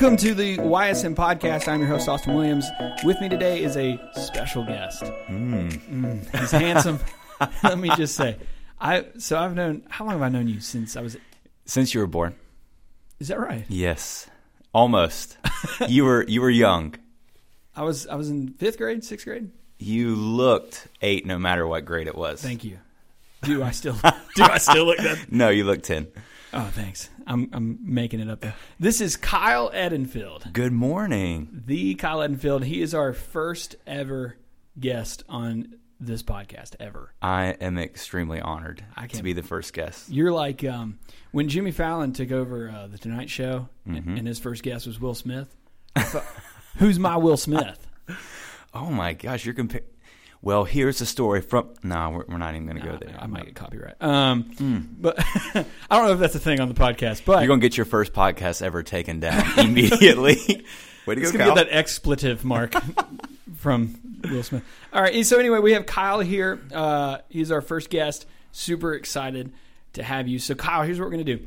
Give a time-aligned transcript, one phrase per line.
[0.00, 1.68] Welcome to the YSM podcast.
[1.68, 2.66] I'm your host, Austin Williams.
[3.04, 5.02] With me today is a special guest.
[5.28, 7.00] Mm, he's handsome.
[7.62, 8.38] Let me just say,
[8.80, 9.82] I so I've known.
[9.90, 11.18] How long have I known you since I was?
[11.66, 12.34] Since you were born.
[13.18, 13.66] Is that right?
[13.68, 14.26] Yes.
[14.72, 15.36] Almost.
[15.86, 16.94] you were you were young.
[17.76, 19.50] I was I was in fifth grade, sixth grade.
[19.78, 22.40] You looked eight no matter what grade it was.
[22.40, 22.78] Thank you.
[23.42, 23.96] Do I still
[24.34, 25.26] do I still look that?
[25.30, 26.06] No, you looked ten.
[26.54, 27.10] Oh, thanks.
[27.30, 28.40] I'm I'm making it up.
[28.40, 28.54] There.
[28.80, 31.62] This is Kyle Edenfield, Good morning.
[31.66, 32.64] the Kyle Edenfield.
[32.64, 34.36] He is our first ever
[34.78, 37.12] guest on this podcast ever.
[37.22, 40.08] I am extremely honored I to be the first guest.
[40.10, 40.98] You're like um,
[41.30, 44.16] when Jimmy Fallon took over uh, the Tonight Show, and- Mm-hmm.
[44.16, 45.54] and his first guest was Will Smith.
[46.78, 47.86] Who's my Will Smith?
[48.72, 49.84] Oh my gosh, you're comparing.
[50.42, 51.68] Well, here's the story from.
[51.82, 53.14] No, we're, we're not even going to go there.
[53.18, 54.00] I might get copyright.
[54.00, 55.16] Um, But
[55.54, 57.24] I don't know if that's a thing on the podcast.
[57.26, 60.64] But You're going to get your first podcast ever taken down immediately.
[61.06, 61.54] Way to go, Kyle.
[61.54, 62.72] get that expletive mark
[63.56, 63.98] from
[64.30, 64.62] Will Smith.
[64.92, 65.24] All right.
[65.26, 66.60] So anyway, we have Kyle here.
[66.72, 68.26] Uh, he's our first guest.
[68.52, 69.52] Super excited
[69.94, 70.38] to have you.
[70.38, 71.40] So Kyle, here's what we're gonna do.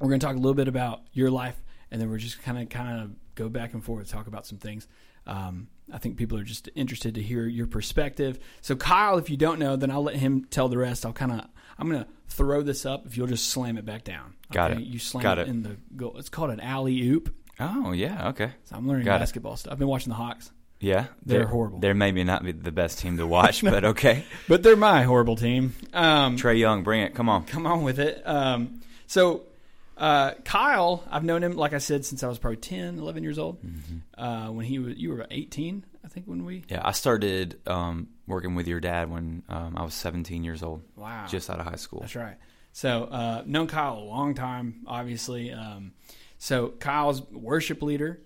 [0.00, 2.68] We're gonna talk a little bit about your life, and then we're just kind of
[2.68, 4.86] kind of go back and forth, talk about some things.
[5.26, 8.38] Um, I think people are just interested to hear your perspective.
[8.60, 11.06] So Kyle, if you don't know, then I'll let him tell the rest.
[11.06, 11.42] I'll kind of
[11.78, 13.06] I'm gonna throw this up.
[13.06, 14.34] If you'll just slam it back down.
[14.52, 14.80] Got it.
[14.80, 15.50] You slam Got it it.
[15.50, 16.16] in the goal.
[16.18, 17.32] It's called an alley oop.
[17.60, 18.50] oh yeah, okay.
[18.64, 19.20] So I'm learning Got it.
[19.20, 19.72] basketball stuff.
[19.72, 20.50] I've been watching the Hawks.
[20.78, 21.78] Yeah, They're horrible.
[21.78, 24.24] They're maybe not be the best team to watch, but okay.
[24.46, 25.74] But they're my horrible team.
[25.94, 27.14] Um, Trae Young, bring it.
[27.14, 27.44] Come on.
[27.46, 28.22] come on with it.
[28.26, 29.44] Um, so,
[29.96, 33.38] uh, Kyle, I've known him, like I said, since I was probably 10, 11 years
[33.38, 33.62] old.
[33.62, 34.20] Mm-hmm.
[34.22, 36.64] Uh, when he was, you were 18, I think, when we.
[36.68, 40.82] Yeah, I started um, working with your dad when um, I was 17 years old,
[40.96, 41.26] Wow.
[41.28, 42.00] just out of high school.
[42.00, 42.36] That's right.
[42.72, 45.50] So, uh, known Kyle a long time, obviously.
[45.52, 45.92] Um,
[46.38, 48.20] so, Kyle's worship leader,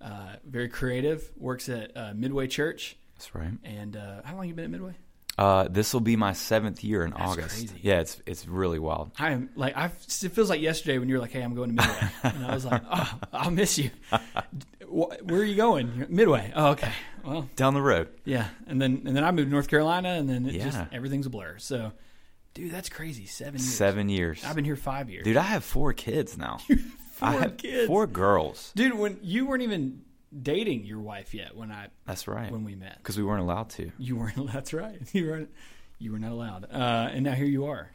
[0.00, 2.96] uh, very creative, works at uh, Midway Church.
[3.14, 3.52] That's right.
[3.62, 4.94] And uh, how long you been at Midway?
[5.38, 7.48] Uh, this will be my seventh year in August.
[7.68, 7.74] crazy.
[7.82, 9.12] Yeah, it's it's really wild.
[9.18, 9.86] I am like I.
[9.86, 12.54] It feels like yesterday when you were like, "Hey, I'm going to Midway," and I
[12.54, 13.90] was like, "Oh, I'll miss you."
[14.88, 16.06] Where are you going?
[16.10, 16.52] Midway.
[16.54, 16.92] Oh, okay.
[17.24, 18.08] Well, Down the road.
[18.24, 18.48] yeah.
[18.66, 20.86] And then and then I moved to North Carolina, and then it just Yeah.
[20.92, 21.56] everything's a blur.
[21.58, 21.92] So,
[22.52, 23.24] dude, that's crazy.
[23.26, 23.74] Seven years.
[23.74, 24.44] Seven years.
[24.44, 25.24] I've been here five years.
[25.24, 26.58] Dude, I have four kids now.
[27.22, 27.86] I have kids.
[27.86, 28.70] four girls.
[28.74, 30.02] Dude, when you weren't even
[30.40, 32.50] dating your wife yet when I That's right.
[32.50, 33.90] when we met, Because we weren't allowed to.
[33.98, 34.46] you weren't.
[34.52, 34.98] That's right.
[35.12, 35.50] You weren't.
[35.98, 36.64] You were not allowed.
[36.72, 37.90] Uh, and now here you are,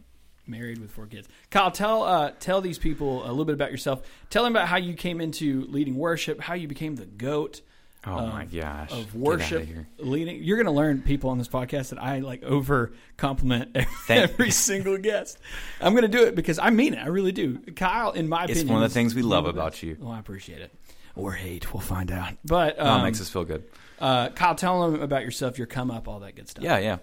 [0.45, 1.27] married with four kids.
[1.51, 4.07] Kyle, tell uh, tell these people a little bit about yourself.
[4.29, 7.61] Tell them about how you came into leading worship, how you became the goat
[8.05, 8.91] Oh of, my gosh.
[8.93, 9.87] of worship here.
[9.97, 10.41] leading.
[10.41, 14.51] You're going to learn people on this podcast that I like over compliment every, every
[14.51, 15.37] single guest.
[15.81, 16.99] I'm going to do it because I mean it.
[17.03, 17.57] I really do.
[17.75, 19.97] Kyle, in my It's opinion, it's one of the things we love about you.
[19.99, 20.71] Well, I appreciate it.
[21.17, 22.33] Or hate, we'll find out.
[22.45, 23.63] But um, it makes us feel good.
[23.99, 26.63] uh, Kyle, tell them about yourself, your come up, all that good stuff.
[26.63, 26.97] Yeah, yeah.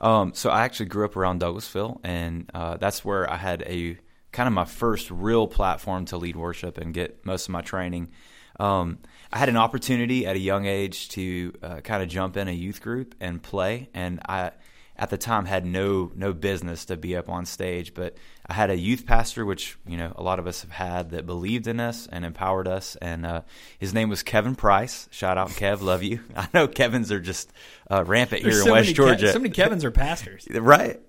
[0.00, 3.98] Um, so I actually grew up around Douglasville, and uh, that's where I had a
[4.30, 8.10] kind of my first real platform to lead worship and get most of my training.
[8.60, 8.98] Um,
[9.32, 12.52] I had an opportunity at a young age to uh, kind of jump in a
[12.52, 14.52] youth group and play, and I
[14.98, 18.16] at the time had no no business to be up on stage, but
[18.46, 21.26] I had a youth pastor, which you know a lot of us have had, that
[21.26, 23.42] believed in us and empowered us, and uh,
[23.78, 25.08] his name was Kevin Price.
[25.10, 26.20] Shout out, Kev, love you.
[26.36, 27.52] I know Kevin's are just
[27.90, 30.46] uh, rampant There's here so in West Georgia so many Kevins are pastors.
[30.52, 31.00] right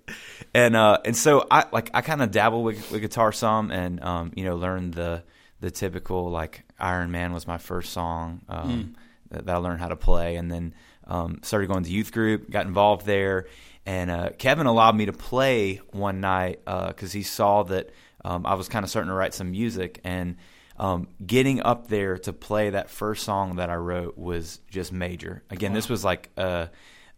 [0.54, 4.02] and uh and so i like i kind of dabble with, with guitar some and
[4.04, 5.24] um you know learned the
[5.60, 8.96] the typical like iron man was my first song um
[9.30, 10.74] that, that i learned how to play and then
[11.10, 13.48] um started going to youth group got involved there.
[13.86, 17.90] And uh kevin allowed me to play one night uh because he saw that
[18.24, 20.00] um i was kind of starting to write some music.
[20.04, 20.38] And
[20.80, 25.44] um, getting up there to play that first song that I wrote was just major.
[25.50, 26.70] Again, this was like a,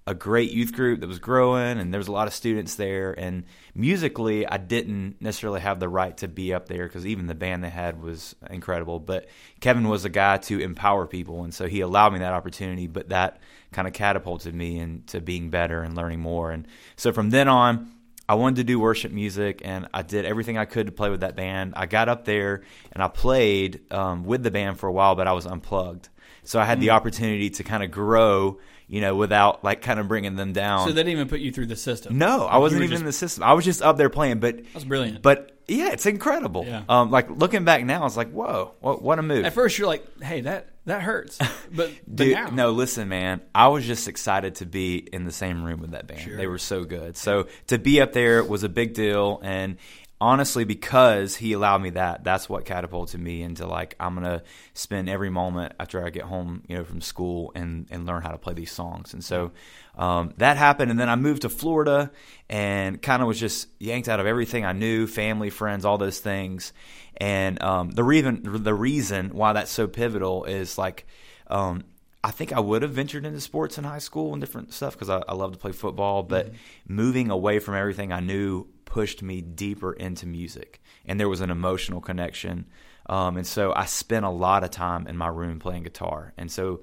[0.07, 3.13] a great youth group that was growing, and there was a lot of students there.
[3.17, 3.43] And
[3.75, 7.63] musically, I didn't necessarily have the right to be up there because even the band
[7.63, 8.99] they had was incredible.
[8.99, 9.27] But
[9.59, 12.87] Kevin was a guy to empower people, and so he allowed me that opportunity.
[12.87, 13.39] But that
[13.71, 16.51] kind of catapulted me into being better and learning more.
[16.51, 17.91] And so from then on,
[18.27, 21.19] I wanted to do worship music, and I did everything I could to play with
[21.19, 21.73] that band.
[21.75, 25.27] I got up there and I played um, with the band for a while, but
[25.27, 26.09] I was unplugged.
[26.43, 28.59] So I had the opportunity to kind of grow,
[28.91, 30.85] you know, without like kind of bringing them down.
[30.85, 32.17] So they didn't even put you through the system.
[32.17, 33.43] no, I you wasn't even just- in the system.
[33.43, 35.21] I was just up there playing, but That's brilliant.
[35.21, 36.65] but yeah, it's incredible.
[36.65, 36.83] Yeah.
[36.89, 39.45] Um, like looking back now, it's like whoa, what, what a move.
[39.45, 41.37] At first, you're like, "Hey, that that hurts,"
[41.71, 43.39] but, but Dude, now, no, listen, man.
[43.55, 46.19] I was just excited to be in the same room with that band.
[46.19, 46.35] Sure.
[46.35, 47.15] They were so good.
[47.15, 49.77] So to be up there was a big deal, and
[50.21, 54.43] honestly, because he allowed me that, that's what catapulted me into like I'm gonna
[54.75, 58.29] spend every moment after I get home, you know, from school and and learn how
[58.29, 59.13] to play these songs.
[59.13, 59.51] And so
[59.97, 62.11] um, that happened, and then I moved to Florida
[62.47, 66.19] and kind of was just yanked out of everything I knew, family, friends, all those
[66.19, 66.71] things.
[67.17, 71.07] And um, the reason the reason why that's so pivotal is like.
[71.47, 71.83] Um,
[72.23, 75.09] I think I would have ventured into sports in high school and different stuff because
[75.09, 76.21] I, I love to play football.
[76.21, 76.93] But mm-hmm.
[76.93, 81.49] moving away from everything I knew pushed me deeper into music, and there was an
[81.49, 82.65] emotional connection.
[83.05, 86.33] Um, and so I spent a lot of time in my room playing guitar.
[86.37, 86.81] And so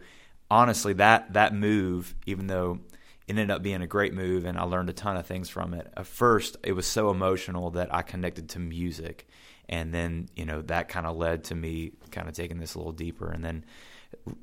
[0.51, 2.81] honestly, that that move, even though
[3.27, 5.75] it ended up being a great move and I learned a ton of things from
[5.75, 5.87] it.
[5.99, 9.29] At first, it was so emotional that I connected to music.
[9.69, 12.79] And then, you know, that kind of led to me kind of taking this a
[12.79, 13.31] little deeper.
[13.31, 13.65] And then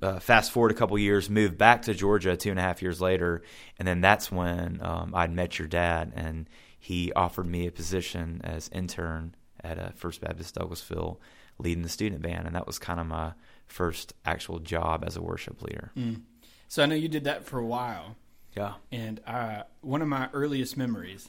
[0.04, 3.02] uh, fast forward a couple years, moved back to Georgia two and a half years
[3.02, 3.42] later,
[3.80, 6.48] and then that's when um, I'd met your dad, and
[6.86, 9.34] he offered me a position as intern
[9.64, 11.18] at uh, First Baptist Douglasville,
[11.58, 13.32] leading the student band, and that was kind of my
[13.66, 15.92] first actual job as a worship leader.
[15.98, 16.22] Mm.
[16.68, 18.16] So I know you did that for a while.
[18.56, 18.74] Yeah.
[18.92, 21.28] And uh, one of my earliest memories,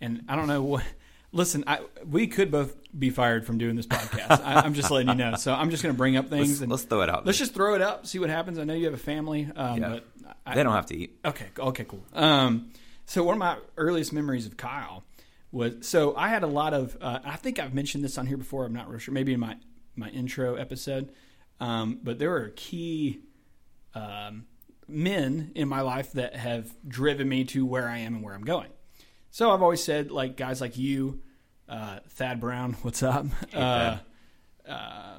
[0.00, 0.82] and I don't know what
[1.30, 4.42] Listen, I, we could both be fired from doing this podcast.
[4.42, 5.36] I, am just letting you know.
[5.36, 6.48] So I'm just going to bring up things.
[6.48, 7.26] Let's, and let's throw it out.
[7.26, 8.58] Let's just throw it up, see what happens.
[8.58, 9.88] I know you have a family, um, yeah.
[9.88, 11.18] but I, they don't have to eat.
[11.24, 12.02] Okay, okay, cool.
[12.12, 12.72] Um,
[13.06, 15.04] so one of my earliest memories of Kyle
[15.52, 16.96] was so I had a lot of.
[17.00, 18.64] Uh, I think I've mentioned this on here before.
[18.66, 19.14] I'm not real sure.
[19.14, 19.56] Maybe in my
[19.94, 21.12] my intro episode,
[21.60, 23.20] um, but there are key
[23.94, 24.46] um,
[24.88, 28.44] men in my life that have driven me to where I am and where I'm
[28.44, 28.68] going.
[29.30, 31.22] So I've always said, like guys like you,
[31.68, 33.26] uh, Thad Brown, what's up?
[33.54, 33.98] Uh,
[34.68, 35.18] uh,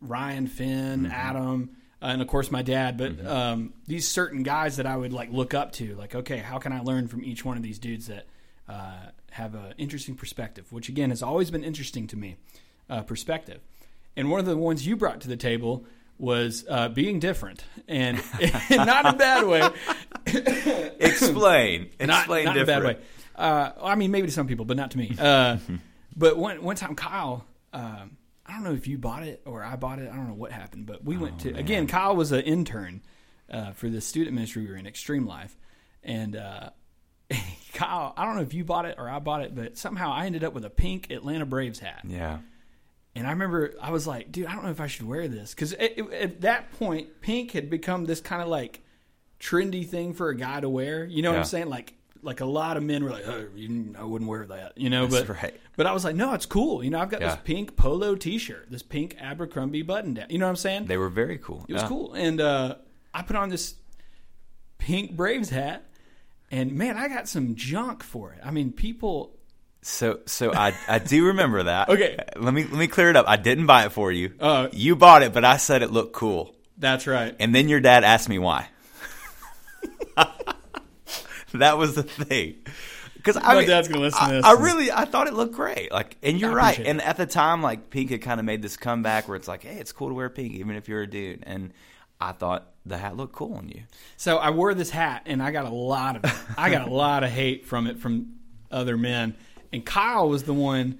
[0.00, 1.12] Ryan Finn, mm-hmm.
[1.12, 2.96] Adam, and of course my dad.
[2.96, 3.26] But mm-hmm.
[3.26, 6.72] um, these certain guys that I would like look up to, like, okay, how can
[6.72, 8.26] I learn from each one of these dudes that
[8.68, 10.70] uh, have an interesting perspective?
[10.72, 12.36] Which again has always been interesting to me,
[12.88, 13.60] uh, perspective.
[14.16, 15.84] And one of the ones you brought to the table
[16.18, 18.20] was uh, being different, and
[18.70, 19.68] not in a bad way.
[21.00, 21.90] Explain.
[22.00, 22.56] Explain not, not different.
[22.56, 22.96] in a bad way.
[23.34, 25.16] Uh, I mean, maybe to some people, but not to me.
[25.18, 25.56] Uh,
[26.14, 28.16] but one one time, Kyle, um,
[28.50, 30.10] I don't know if you bought it or I bought it.
[30.10, 31.60] I don't know what happened, but we oh, went to man.
[31.60, 31.86] again.
[31.86, 33.02] Kyle was an intern
[33.48, 35.56] uh, for the student ministry we were in, Extreme Life,
[36.02, 36.70] and uh,
[37.74, 40.26] Kyle, I don't know if you bought it or I bought it, but somehow I
[40.26, 42.02] ended up with a pink Atlanta Braves hat.
[42.04, 42.38] Yeah.
[43.14, 45.54] And I remember I was like, dude, I don't know if I should wear this
[45.54, 48.82] because at that point, pink had become this kind of like
[49.40, 51.04] trendy thing for a guy to wear.
[51.04, 51.36] You know yeah.
[51.36, 51.68] what I'm saying?
[51.68, 53.46] Like like a lot of men were like, oh,
[53.98, 55.06] I wouldn't wear that, you know.
[55.06, 55.60] That's but right.
[55.80, 56.84] But I was like, no, it's cool.
[56.84, 57.28] You know, I've got yeah.
[57.30, 60.26] this pink polo T-shirt, this pink Abercrombie button down.
[60.28, 60.84] You know what I'm saying?
[60.84, 61.64] They were very cool.
[61.68, 62.74] It was cool, and uh,
[63.14, 63.76] I put on this
[64.76, 65.86] pink Braves hat,
[66.50, 68.40] and man, I got some junk for it.
[68.44, 69.38] I mean, people.
[69.80, 71.88] So so I I do remember that.
[71.94, 73.24] okay, let me let me clear it up.
[73.26, 74.34] I didn't buy it for you.
[74.38, 76.54] Uh, you bought it, but I said it looked cool.
[76.76, 77.34] That's right.
[77.40, 78.68] And then your dad asked me why.
[81.54, 82.56] that was the thing.
[83.20, 84.44] Because I my mean, dad's gonna listen to this.
[84.44, 85.92] I, I, really, I thought it looked great.
[85.92, 86.78] Like, and you're right.
[86.78, 86.86] It.
[86.86, 89.62] And at the time, like pink had kind of made this comeback where it's like,
[89.62, 91.42] hey, it's cool to wear pink, even if you're a dude.
[91.42, 91.72] And
[92.20, 93.82] I thought the hat looked cool on you.
[94.16, 97.24] So I wore this hat, and I got a lot of, I got a lot
[97.24, 98.36] of hate from it from
[98.70, 99.36] other men.
[99.72, 100.98] And Kyle was the one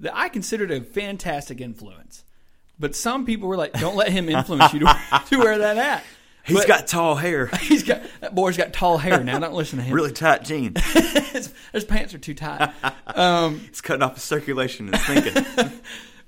[0.00, 2.24] that I considered a fantastic influence.
[2.78, 6.04] But some people were like, "Don't let him influence you to, to wear that hat."
[6.44, 7.46] He's but got tall hair.
[7.60, 9.38] He's got that boy's got tall hair now.
[9.38, 9.94] Don't listen to him.
[9.94, 10.82] really tight jeans.
[11.32, 12.72] his, his, pants are too tight.
[13.06, 15.80] Um, it's cutting off the circulation and thinking.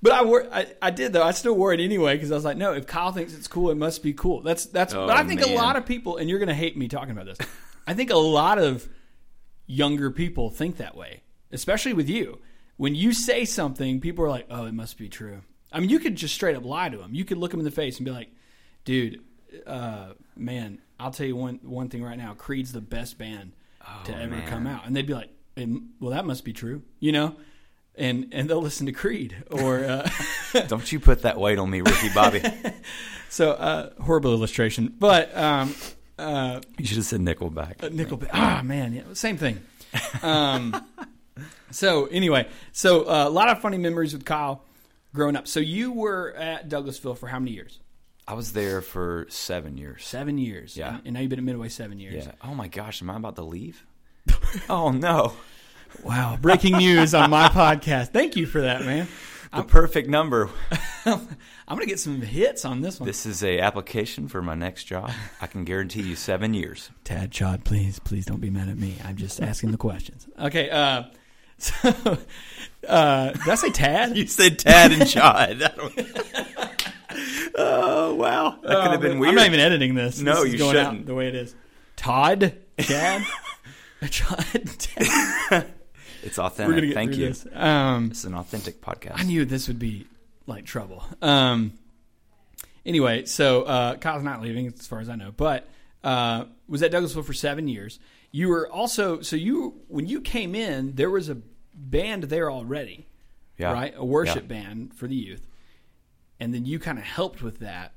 [0.02, 1.22] but I wore, I, I, did though.
[1.22, 3.70] I still wore it anyway because I was like, no, if Kyle thinks it's cool,
[3.70, 4.42] it must be cool.
[4.42, 4.94] That's that's.
[4.94, 5.50] Oh, but I think man.
[5.50, 7.38] a lot of people, and you're going to hate me talking about this.
[7.86, 8.88] I think a lot of
[9.66, 12.38] younger people think that way, especially with you.
[12.76, 15.42] When you say something, people are like, oh, it must be true.
[15.72, 17.14] I mean, you could just straight up lie to them.
[17.14, 18.30] You could look them in the face and be like,
[18.84, 19.20] dude
[19.66, 22.34] uh, man, I'll tell you one one thing right now.
[22.34, 23.52] Creed's the best band
[23.86, 24.48] oh, to ever man.
[24.48, 25.30] come out, and they'd be like,
[26.00, 27.36] "Well, that must be true," you know.
[27.96, 30.10] And and they'll listen to Creed or uh,
[30.66, 32.42] don't you put that weight on me, Ricky Bobby.
[33.28, 35.74] so uh, horrible illustration, but um,
[36.18, 37.82] uh, you should have said Nickelback.
[37.82, 38.30] Uh, Nickelback.
[38.32, 39.60] Ah, man, yeah, same thing.
[40.22, 40.84] Um,
[41.70, 44.64] so anyway, so uh, a lot of funny memories with Kyle
[45.12, 45.48] growing up.
[45.48, 47.80] So you were at Douglasville for how many years?
[48.26, 50.04] I was there for seven years.
[50.04, 50.76] Seven years.
[50.76, 50.98] Yeah.
[51.04, 52.26] And now you've been at Midway seven years.
[52.26, 52.32] Yeah.
[52.42, 53.84] Oh my gosh, am I about to leave?
[54.68, 55.34] oh no.
[56.02, 56.38] Wow.
[56.40, 58.08] Breaking news on my podcast.
[58.08, 59.06] Thank you for that, man.
[59.52, 60.50] The I'm, perfect number.
[61.06, 61.26] I'm
[61.68, 63.06] gonna get some hits on this one.
[63.06, 65.12] This is a application for my next job.
[65.40, 66.90] I can guarantee you seven years.
[67.04, 68.96] Tad Chod, please, please don't be mad at me.
[69.04, 70.26] I'm just asking the questions.
[70.40, 71.04] Okay, uh,
[71.58, 72.18] So,
[72.88, 74.16] uh, did I say Tad?
[74.16, 76.90] You said Tad and Chad.
[77.56, 79.30] oh wow, that could have been weird.
[79.30, 80.20] I'm not even editing this.
[80.20, 81.06] No, This is you going out shouldn't.
[81.06, 81.54] the way it is.
[81.96, 83.22] Todd, Chad,
[84.10, 85.72] Todd, Tad.
[86.22, 86.94] it's We're authentic.
[86.94, 87.28] Thank you.
[87.28, 87.46] this.
[87.52, 89.18] Um, It's an authentic podcast.
[89.20, 90.06] I knew this would be
[90.46, 91.04] like trouble.
[91.22, 91.72] Um,
[92.84, 95.68] anyway, so uh, Kyle's not leaving, as far as I know, but
[96.02, 97.98] uh, was at Douglasville for seven years.
[98.30, 101.36] You were also so you when you came in, there was a
[101.72, 103.06] band there already,
[103.58, 103.72] yeah.
[103.72, 103.94] right?
[103.96, 105.46] A worship band for the youth,
[106.40, 107.92] and then you kind of helped with that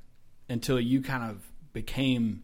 [0.50, 1.42] until you kind of
[1.74, 2.44] became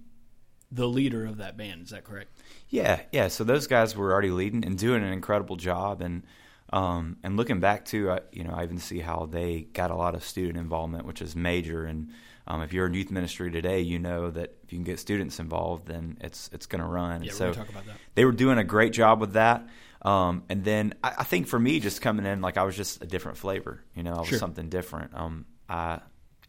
[0.72, 1.84] the leader of that band.
[1.84, 2.32] Is that correct?
[2.70, 3.28] Yeah, yeah.
[3.28, 6.24] So those guys were already leading and doing an incredible job, and
[6.72, 9.96] um, and looking back too, I, you know, I even see how they got a
[9.96, 11.86] lot of student involvement, which is major.
[11.86, 12.10] And
[12.48, 15.40] um, if you're in youth ministry today, you know that if you can get students
[15.40, 17.24] involved, then it's it's going to run.
[17.24, 17.96] Yeah, so we're talk about that.
[18.16, 19.68] they were doing a great job with that.
[20.02, 23.04] Um, and then I, I think for me, just coming in, like I was just
[23.04, 23.84] a different flavor.
[23.96, 24.40] You know, I was Sure.
[24.40, 25.12] something different.
[25.14, 26.00] Um, I,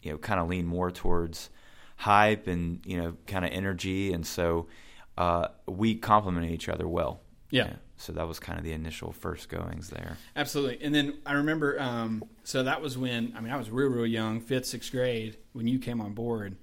[0.01, 1.49] you know, kind of lean more towards
[1.97, 4.67] hype and you know, kind of energy, and so
[5.17, 7.21] uh, we complemented each other well.
[7.49, 7.73] Yeah.
[7.97, 10.17] So that was kind of the initial first goings there.
[10.35, 10.83] Absolutely.
[10.83, 14.05] And then I remember, um, so that was when, I mean, I was real, real
[14.05, 16.57] young, fifth, sixth grade, when you came on board.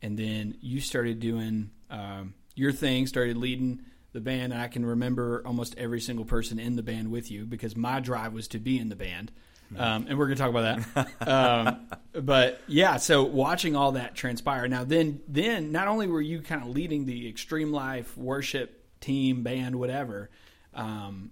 [0.00, 3.82] And then you started doing um, your thing, started leading
[4.12, 4.52] the band.
[4.52, 7.98] And I can remember almost every single person in the band with you because my
[7.98, 9.32] drive was to be in the band.
[9.76, 11.28] Um, and we're going to talk about that.
[11.28, 11.88] um,
[12.24, 14.68] but yeah, so watching all that transpire.
[14.68, 19.42] Now, then, then not only were you kind of leading the extreme life worship team,
[19.42, 20.30] band, whatever,
[20.74, 21.30] um,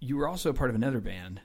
[0.00, 1.40] you were also a part of another band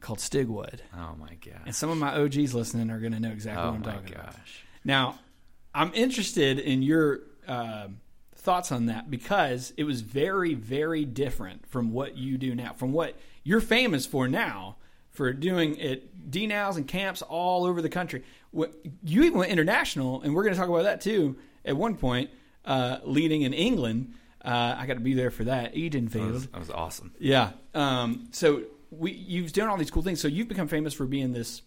[0.00, 0.80] called Stigwood.
[0.96, 1.62] Oh my gosh.
[1.66, 4.14] And some of my OGs listening are going to know exactly oh what I'm talking
[4.14, 4.32] about.
[4.34, 4.64] gosh.
[4.84, 5.18] Now,
[5.74, 8.00] I'm interested in your um
[8.44, 12.92] thoughts on that because it was very, very different from what you do now, from
[12.92, 14.76] what you're famous for now,
[15.10, 18.22] for doing it DNOWs and camps all over the country.
[18.52, 22.30] You even went international, and we're going to talk about that too at one point,
[22.64, 24.14] uh, leading in England.
[24.44, 25.72] Uh, I got to be there for that.
[25.72, 26.32] That Edenfield.
[26.32, 27.12] was, that was awesome.
[27.18, 27.52] Yeah.
[27.72, 30.20] Um, so we you've done all these cool things.
[30.20, 31.62] So you've become famous for being this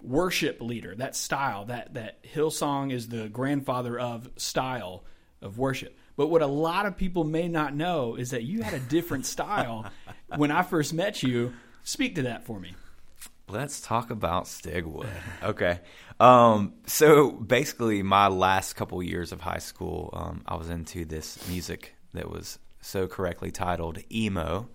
[0.00, 0.94] worship leader.
[0.94, 5.04] That style, that that Hillsong is the grandfather of style
[5.40, 5.98] of worship.
[6.16, 9.26] But what a lot of people may not know is that you had a different
[9.26, 9.86] style
[10.36, 11.54] when I first met you.
[11.84, 12.74] Speak to that for me.
[13.48, 15.08] Let's talk about Stigwood.
[15.42, 15.80] Okay.
[16.20, 21.46] Um, so basically, my last couple years of high school, um, I was into this
[21.48, 24.68] music that was so correctly titled emo,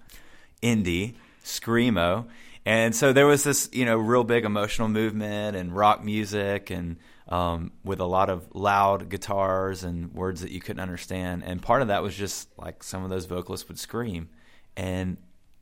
[0.62, 2.28] indie, screamo,
[2.68, 6.98] and so there was this, you know, real big emotional movement and rock music, and
[7.30, 11.44] um, with a lot of loud guitars and words that you couldn't understand.
[11.44, 14.30] And part of that was just like some of those vocalists would scream,
[14.76, 15.18] and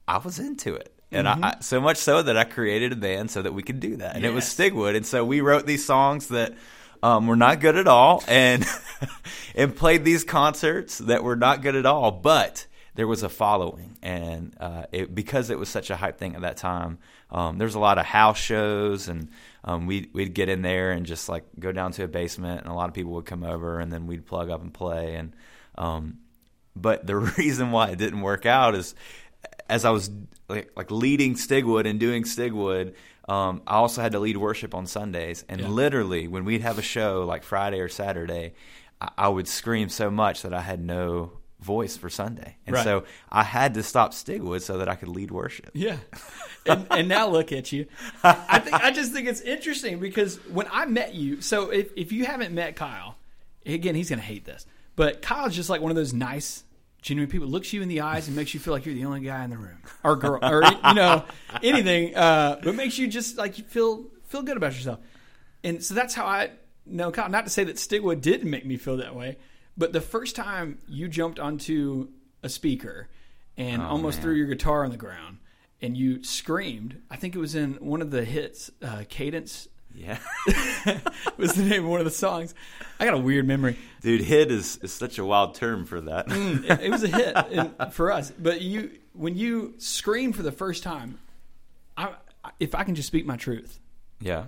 [0.07, 0.91] I was into it.
[1.11, 3.79] And I, I, so much so that I created a band so that we could
[3.79, 4.95] do that, and it was Stigwood.
[4.95, 6.53] And so we wrote these songs that
[7.01, 8.65] um, were not good at all, and
[9.55, 12.11] and played these concerts that were not good at all.
[12.11, 16.35] But there was a following, and uh, it, because it was such a hype thing
[16.35, 16.97] at that time,
[17.29, 19.29] um, there was a lot of house shows, and
[19.63, 22.69] um, we we'd get in there and just like go down to a basement, and
[22.69, 25.33] a lot of people would come over, and then we'd plug up and play, and
[25.77, 26.19] um,
[26.75, 28.95] but the reason why it didn't work out is
[29.69, 30.09] as I was
[30.47, 32.93] like, like leading Stigwood and doing Stigwood,
[33.27, 35.43] um, I also had to lead worship on Sundays.
[35.49, 35.67] And Yeah.
[35.69, 38.53] literally, when we'd have a show like Friday or Saturday,
[39.01, 42.57] I, I would scream so much that I had no voice for Sunday.
[42.67, 42.83] And Right.
[42.83, 45.71] so I had to stop Stigwood so that I could lead worship.
[45.73, 45.97] Yeah.
[46.67, 47.85] And, and now look at you.
[48.23, 52.11] I think I just think it's interesting because when I met you, so if, if
[52.11, 53.15] you haven't met Kyle,
[53.65, 56.63] again, he's going to hate this, but Kyle's just like one of those nice,
[57.01, 57.47] genuine people.
[57.47, 59.49] Looks you in the eyes and makes you feel like you're the only guy in
[59.51, 61.23] the room or girl or you know
[61.61, 64.99] anything, uh, but makes you just like you feel feel good about yourself.
[65.63, 66.51] And so that's how I
[66.85, 67.29] know Kyle.
[67.29, 69.37] Not to say that Stigwood didn't make me feel that way,
[69.77, 72.09] but the first time you jumped onto
[72.43, 73.07] a speaker
[73.57, 74.23] and Oh, almost man.
[74.23, 75.37] threw your guitar on the ground
[75.81, 77.01] and you screamed.
[77.09, 80.17] I think it was in one of the hits, uh, Cadence Yeah.
[81.37, 82.53] was the name of one of the songs.
[82.99, 83.77] I got a weird memory.
[84.01, 86.25] Dude, hit is, is such a wild term for that.
[86.29, 88.31] It, it was a hit in, for us.
[88.31, 91.19] But you, when you screamed for the first time,
[91.97, 92.13] I,
[92.59, 93.79] if I can just speak my truth,
[94.19, 94.45] yeah.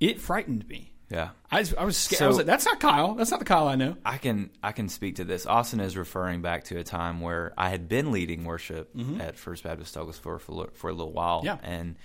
[0.00, 0.92] it frightened me.
[1.10, 1.30] Yeah.
[1.50, 2.22] I was, I was scared.
[2.22, 3.14] I was like, "That's not Kyle.
[3.14, 5.46] That's not the Kyle I know." I can I can speak to this.
[5.46, 9.64] Austin is referring back to a time where I had been leading worship at First
[9.64, 11.46] Baptist Douglas for for, a for a little while, Mm-hmm.
[11.46, 11.56] Yeah.
[11.62, 11.96] and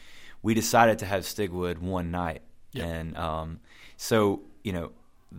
[0.42, 2.42] we decided to have Stigwood one night,
[2.72, 2.86] Yeah.
[2.86, 3.60] and um,
[3.98, 4.92] so you know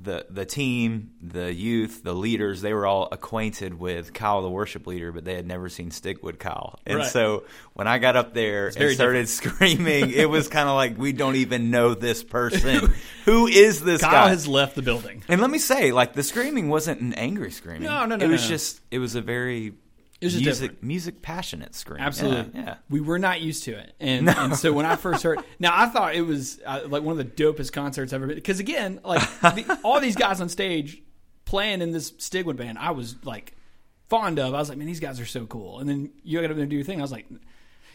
[0.02, 4.86] the the team, the youth, the leaders, they were all acquainted with Kyle, the worship
[4.88, 6.78] leader, but they had never seen Stigwood Kyle.
[6.84, 7.06] And Right.
[7.06, 11.12] so when I got up there and started screaming, it was kind of like we
[11.12, 12.92] don't even know this person.
[13.24, 14.28] Who is this Kyle guy?
[14.30, 15.22] has left the building.
[15.28, 17.84] and let me say, like the screaming wasn't an angry screaming.
[17.84, 18.48] No, no, no, It was no.
[18.48, 19.74] just it was a very
[20.24, 20.82] It was just music different.
[20.82, 22.00] music passionate scream.
[22.00, 22.58] Absolutely.
[22.58, 22.64] Yeah.
[22.66, 22.76] yeah.
[22.88, 23.94] We were not used to it.
[24.00, 27.18] And, and so when I first heard, now I thought it was uh, like one
[27.18, 28.36] of the dopest concerts I've ever been.
[28.36, 31.02] Because again, like the, all these guys on stage
[31.44, 33.54] playing in this Stigwood band, I was like
[34.08, 34.54] fond of.
[34.54, 35.80] I was like, man, these guys are so cool.
[35.80, 37.00] And then you got up there and do your thing.
[37.00, 37.26] I was like,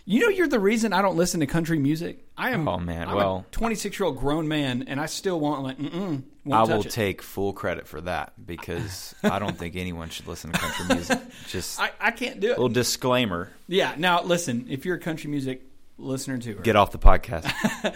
[0.06, 2.26] you know, you're the reason I don't listen to country music.
[2.38, 2.68] I am.
[2.68, 5.78] Oh, man, I'm well- a 26 year old grown man, and I still want like,
[5.78, 6.90] mm-mm, I will it.
[6.90, 11.20] take full credit for that because I don't think anyone should listen to country music.
[11.48, 12.52] Just I, I can't do it.
[12.52, 13.94] little disclaimer: yeah.
[13.98, 15.62] Now listen, if you're a country music
[15.98, 17.52] listener to her, get off the podcast.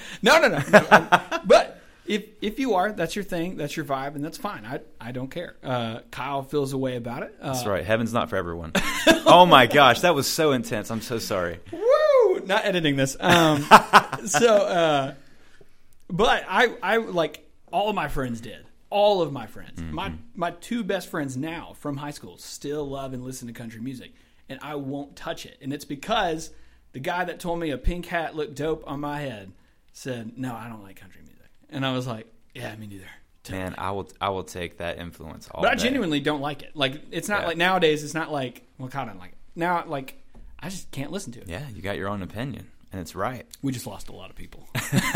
[0.21, 0.59] No, no, no.
[0.71, 1.21] no.
[1.45, 4.65] But if if you are, that's your thing, that's your vibe, and that's fine.
[4.65, 5.55] I I don't care.
[5.63, 7.35] Uh, Kyle feels a way about it.
[7.41, 7.83] Uh, That's right.
[7.85, 8.73] Heaven's not for everyone.
[9.25, 10.91] oh my gosh, that was so intense.
[10.91, 11.59] I'm so sorry.
[12.43, 12.47] Woo!
[12.47, 13.15] Not editing this.
[13.19, 13.61] Um,
[14.25, 15.13] so, uh,
[16.09, 18.65] but I I like all of my friends did.
[18.89, 23.13] All of my friends, my my two best friends now from high school, still love
[23.13, 24.13] and listen to country music,
[24.49, 25.57] and I won't touch it.
[25.61, 26.51] And it's because
[26.91, 29.51] the guy that told me a pink hat looked dope on my head
[29.93, 33.07] said, "No, I don't like country music," and I was like, "Yeah, me neither."
[33.43, 33.63] Totally.
[33.63, 35.83] Man, I will I will take that influence all But I day.
[35.85, 36.75] genuinely don't like it.
[36.75, 37.47] Like it's not Yeah.
[37.47, 38.03] like nowadays.
[38.03, 39.37] It's not like well, kind of like it.
[39.55, 39.83] now.
[39.87, 40.22] Like
[40.63, 41.47] I just can't listen to it.
[41.47, 43.45] Yeah, you got your own opinion, and it's right.
[43.61, 44.67] We just lost a lot of people.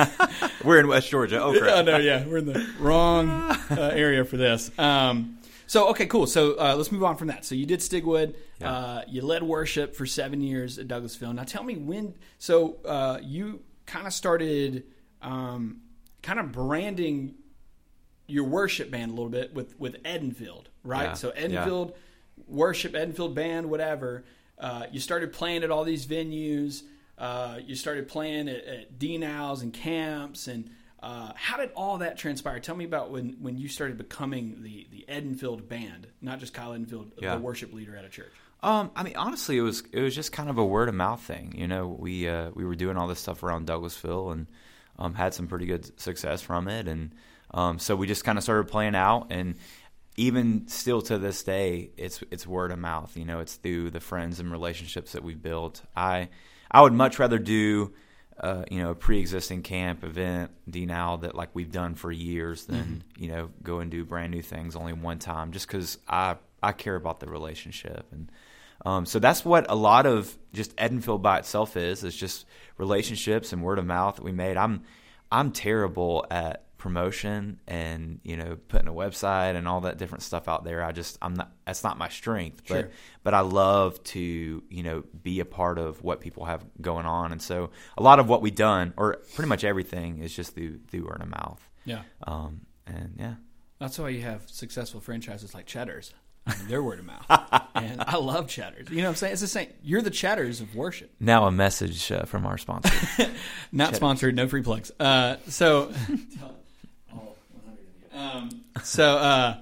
[0.63, 1.41] We're in West Georgia.
[1.41, 1.85] Oh oh crap.
[1.85, 3.57] no, yeah, we're in the wrong uh,
[3.93, 4.69] area for this.
[4.77, 5.37] Um,
[5.67, 6.27] so okay, cool.
[6.27, 7.45] So uh, let's move on from that.
[7.45, 8.35] So you did Stigwood.
[8.59, 8.71] Yeah.
[8.71, 11.33] Uh, you led worship for seven years at Douglasville.
[11.33, 12.15] Now tell me when.
[12.39, 14.83] So uh, you kind of started,
[15.21, 15.81] um,
[16.23, 17.35] kind of branding
[18.27, 21.03] your worship band a little bit with with Edenfield, right?
[21.03, 21.47] Yeah, So yeah.
[21.47, 21.93] Edenfield
[22.47, 24.25] worship, Edenfield band, whatever.
[24.59, 26.83] Uh, you started playing at all these venues.
[27.17, 30.69] Uh, you started playing at, at D-Nows and camps, and
[31.01, 32.59] uh, how did all that transpire?
[32.59, 36.71] Tell me about when, when you started becoming the the Edenfield band, not just Kyle
[36.71, 37.35] Edenfield, Yeah.
[37.35, 38.31] the worship leader at a church.
[38.63, 41.21] Um, I mean, honestly, it was it was just kind of a word of mouth
[41.21, 41.53] thing.
[41.55, 44.47] You know, we uh, we were doing all this stuff around Douglasville and
[44.97, 47.13] um, had some pretty good success from it, and
[47.51, 49.27] um, so we just kind of started playing out.
[49.29, 49.55] And
[50.17, 53.15] even still to this day, it's it's word of mouth.
[53.15, 55.83] You know, it's through the friends and relationships that we've built.
[55.95, 56.29] I
[56.69, 57.93] I would much rather do.
[58.39, 63.03] Uh, you know, a pre-existing camp event, DNOW that like we've done for years, than
[63.17, 65.51] you know go and do brand new things only one time.
[65.51, 68.31] Just because I I care about the relationship, and
[68.85, 72.03] um, so that's what a lot of just Edenfield by itself is.
[72.03, 72.45] It's just
[72.77, 74.55] relationships and word of mouth that we made.
[74.55, 74.83] I'm
[75.31, 80.47] I'm terrible at promotion and you know putting a website and all that different stuff
[80.47, 80.81] out there.
[80.83, 82.61] I just I'm not that's not my strength.
[82.67, 82.89] But Sure.
[83.23, 87.31] but I love to you know be a part of what people have going on.
[87.33, 90.79] And so a lot of what we've done, or pretty much everything, is just through
[90.89, 91.61] through word of mouth.
[91.83, 93.35] Yeah, Um, and yeah.
[93.79, 96.13] that's why you have successful franchises like Cheddar's.
[96.45, 97.25] I mean, they're word of mouth,
[97.75, 98.89] and I love Cheddar's.
[98.89, 99.33] You know what I'm saying?
[99.33, 99.67] It's the same.
[99.83, 101.11] You're the Cheddar's of worship.
[101.19, 102.89] Now a message uh, from our sponsor.
[103.73, 103.95] Not Cheddar.
[103.97, 104.89] sponsored, no free plugs.
[104.97, 105.91] Uh, so,
[108.17, 108.49] um,
[108.83, 109.57] so, uh,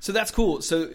[0.00, 0.62] so that's cool.
[0.62, 0.90] So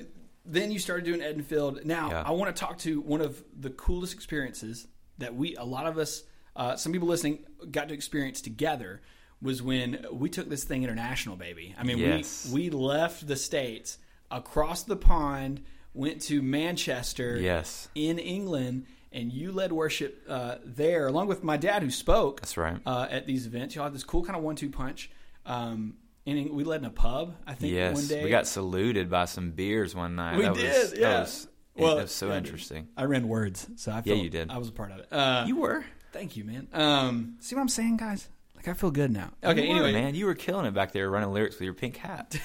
[0.45, 1.85] then you started doing Edenfield.
[1.85, 2.23] Now Yeah.
[2.25, 4.87] I want to talk to one of the coolest experiences
[5.17, 6.23] that we, a lot of us,
[6.55, 7.39] uh, some people listening,
[7.71, 9.01] got to experience together.
[9.41, 11.75] Was when we took this thing international, baby.
[11.77, 12.49] I mean, Yes.
[12.49, 13.97] we we left the states
[14.31, 15.61] across the pond,
[15.93, 21.57] went to Manchester, yes, in England, and you led worship uh, there, along with my
[21.57, 22.79] dad, who spoke that's right.
[22.85, 23.75] uh, at these events.
[23.75, 25.11] Y'all had this cool kind of one-two punch.
[25.45, 28.23] Um, and we led in a pub, I think, Yes, one day.
[28.23, 30.37] we got saluted by some beers one night.
[30.37, 31.09] We that did, was, yeah.
[31.09, 32.87] That was, Well, that was so yeah, interesting.
[32.97, 34.49] I ran words, so I felt you did.
[34.49, 35.07] I was a part of it.
[35.11, 35.83] Uh, You were.
[36.11, 36.67] thank you, man.
[36.73, 38.29] Um, see what I'm saying, guys?
[38.55, 39.31] Like I feel good now.
[39.43, 41.97] Okay, were, anyway, man, you were killing it back there running lyrics with your pink
[41.97, 42.39] hat.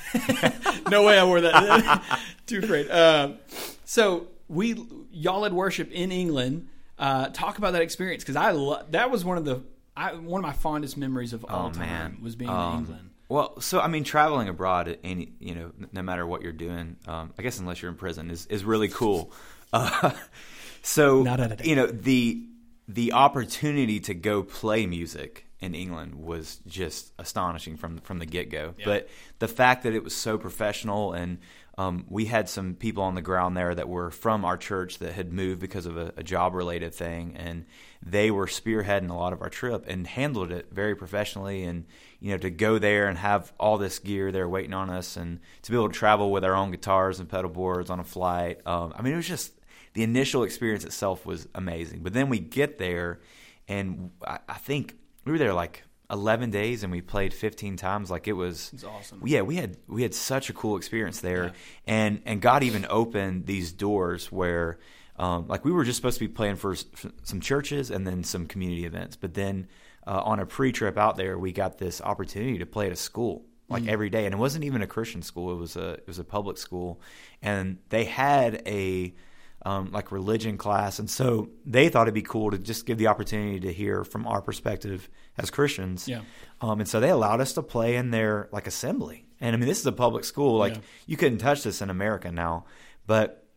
[0.90, 2.02] no way I wore that.
[2.46, 2.90] Too afraid.
[2.90, 3.36] Um,
[3.84, 6.68] so we y'all had worship in England.
[6.98, 9.62] Uh, talk about that experience because I lo- that was one of the
[9.96, 12.78] I, one of my fondest memories of all oh time man, was being Um, in
[12.80, 13.07] England.
[13.28, 17.32] Well, so I mean, traveling abroad, any you know, no matter what you're doing, um,
[17.38, 19.32] I guess unless you're in prison, is is really cool.
[19.70, 20.12] Uh,
[20.80, 21.68] so Not editing.
[21.68, 22.42] you know the
[22.88, 28.50] the opportunity to go play music in England was just astonishing from from the get
[28.50, 28.72] go.
[28.78, 28.84] Yeah.
[28.86, 29.08] But
[29.40, 31.36] the fact that it was so professional and
[31.78, 35.12] um, we had some people on the ground there that were from our church that
[35.12, 37.66] had moved because of a, a job related thing, and
[38.04, 41.62] they were spearheading a lot of our trip and handled it very professionally.
[41.62, 41.84] And
[42.20, 45.40] you know, to go there and have all this gear there waiting on us, and
[45.62, 48.60] to be able to travel with our own guitars and pedal boards on a flight.
[48.66, 49.52] Um, I mean, it was just
[49.94, 52.00] the initial experience itself was amazing.
[52.02, 53.20] But then we get there,
[53.68, 58.10] and I, I think we were there like 11 days and we played 15 times
[58.10, 59.20] like it was It's awesome.
[59.26, 61.50] yeah we had we had such a cool experience there Yeah.
[61.86, 64.78] and and god even opened these doors where
[65.18, 66.74] um, like we were just supposed to be playing for
[67.24, 69.68] some churches and then some community events but then
[70.08, 73.44] uh, on a pre-trip out there we got this opportunity to play at a school
[73.68, 73.88] like Mm.
[73.94, 76.24] every day and it wasn't even a christian school it was a it was a
[76.24, 77.00] public school
[77.42, 79.14] and they had a
[79.66, 83.08] um, like religion class, and so they thought it'd be cool to just give the
[83.08, 86.06] opportunity to hear from our perspective as Christians.
[86.06, 86.20] Yeah.
[86.60, 89.68] Um, and so they allowed us to play in their like assembly, and I mean
[89.68, 90.58] this is a public school.
[90.58, 90.80] Like Yeah.
[91.08, 92.66] you couldn't touch this in America now,
[93.04, 93.47] but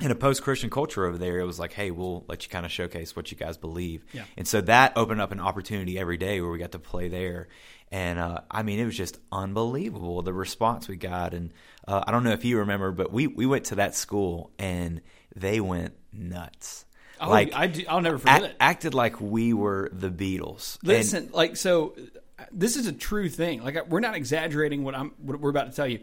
[0.00, 2.66] in a post Christian culture over there, it was like, hey, we'll let you kind
[2.66, 4.04] of showcase what you guys believe.
[4.12, 4.24] Yeah.
[4.36, 7.48] And so that opened up an opportunity every day where we got to play there.
[7.90, 11.34] And uh, I mean, it was just unbelievable the response we got.
[11.34, 11.52] And
[11.86, 15.02] uh, I don't know if you remember, but we, we went to that school and
[15.36, 16.86] they went nuts.
[17.20, 18.56] Oh, like, I do, I'll never forget a- it.
[18.58, 20.78] acted like we were the Beatles.
[20.80, 21.94] And- Listen, like so,
[22.38, 23.62] uh, this is a true thing.
[23.62, 26.00] Like we're not exaggerating what I'm what we're about to tell you.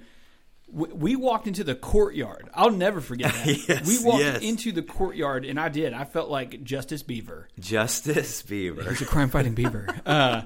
[0.71, 2.49] We, walked into the courtyard.
[2.53, 3.67] I'll never forget that.
[3.67, 4.41] Yes, we walked yes.
[4.41, 5.93] into the courtyard, and I did.
[5.93, 7.47] I felt like Justice Beaver.
[7.59, 8.89] Justice Beaver.
[8.89, 9.87] He's a crime-fighting beaver.
[10.05, 10.41] Uh,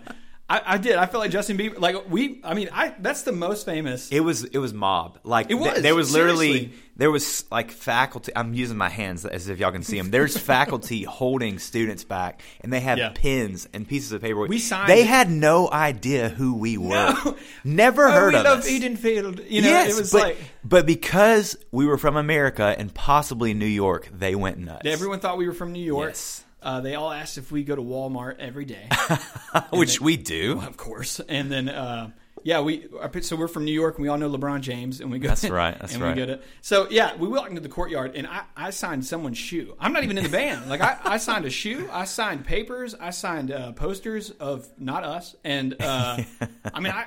[0.53, 0.95] I, I did.
[0.95, 1.79] I felt like Justin Bieber.
[1.79, 2.39] Like we.
[2.43, 2.93] I mean, I.
[2.99, 4.11] That's the most famous.
[4.11, 5.19] It was it was mob.
[5.23, 6.79] Like It th- was, there was literally seriously.
[6.97, 8.31] there was like faculty.
[8.35, 10.11] I'm using my hands as if y'all can see them.
[10.11, 13.11] There's faculty holding students back, and they have Yeah.
[13.15, 14.45] pens and pieces of paper.
[14.45, 16.89] We signed They had no idea who we were.
[16.89, 17.37] No.
[17.63, 18.69] Never Oh, heard we of love us.
[18.69, 19.49] Edenfield.
[19.49, 23.53] You know, yes, it was but, like but because we were from America and possibly
[23.53, 24.85] New York, they went nuts.
[24.85, 26.09] everyone thought we were from New York.
[26.09, 26.43] Yes.
[26.63, 28.87] Uh, they all asked if we go to Walmart every day.
[29.71, 30.59] which we do.
[30.61, 31.19] of course.
[31.19, 32.11] And then, uh,
[32.43, 32.87] yeah, we
[33.21, 35.29] so we're from New York, and we all know LeBron James, and we go.
[35.29, 36.15] That's right, that's and right.
[36.15, 39.37] we go to so yeah, we walked into the courtyard, and I, I signed someone's
[39.37, 39.75] shoe.
[39.79, 40.69] I'm not even in the band.
[40.69, 45.05] Like I, I signed a shoe, I signed papers, I signed uh, posters of not
[45.05, 46.21] us, and uh,
[46.73, 47.05] I mean I,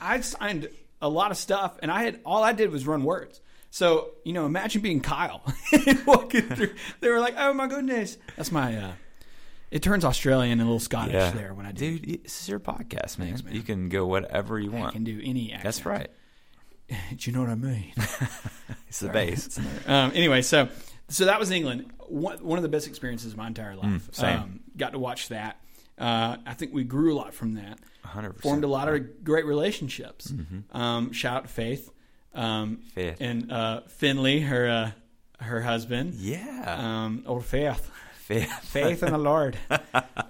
[0.00, 0.68] I I signed
[1.00, 3.40] a lot of stuff, and I had all I did was run words.
[3.76, 5.42] So you know, imagine being Kyle
[6.06, 6.72] walking through.
[7.00, 8.92] They were like, "Oh my goodness, that's my." Uh,
[9.70, 11.98] it turns Australian and a little Scottish Yeah, there when I do.
[11.98, 13.28] dude, this is your podcast, man.
[13.28, 13.54] Thanks, man.
[13.54, 14.92] You can go whatever you I want.
[14.94, 15.64] can do any accent.
[15.64, 16.08] That's right.
[16.88, 17.92] Do you know what I mean?
[18.88, 19.58] It's the base.
[19.86, 20.68] um, anyway, so
[21.10, 21.92] so that was England.
[22.06, 23.86] One, one of the best experiences of my entire life.
[24.08, 24.38] Mm, same.
[24.38, 25.60] Um, got to watch that.
[25.98, 27.78] Uh, I think we grew a lot from that.
[28.06, 28.40] 100%.
[28.40, 30.32] Formed a lot of great relationships.
[30.72, 31.90] Um, shout out to Faith.
[32.36, 32.78] Um.
[32.94, 33.16] Faith.
[33.20, 34.90] and uh, Finley, her uh,
[35.44, 36.14] her husband.
[36.14, 36.76] Yeah.
[36.78, 37.90] Um, old Faith.
[38.14, 38.52] Faith.
[38.62, 39.56] Faith in the Lord.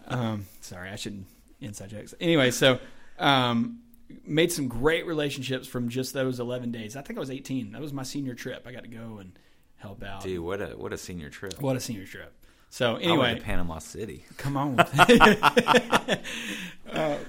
[0.06, 1.26] Um, sorry, I shouldn't
[1.60, 2.14] inside jokes.
[2.20, 2.78] Anyway, so
[3.18, 3.80] um,
[4.24, 6.96] made some great relationships from just those eleven days.
[6.96, 7.72] I think I was eighteen.
[7.72, 8.66] That was my senior trip.
[8.66, 9.38] I got to go and
[9.76, 10.22] help out.
[10.22, 11.60] Dude, what a what a senior trip.
[11.60, 12.32] What a senior trip.
[12.76, 14.26] So anyway, Panama City.
[14.36, 14.78] come on.
[14.80, 16.18] uh,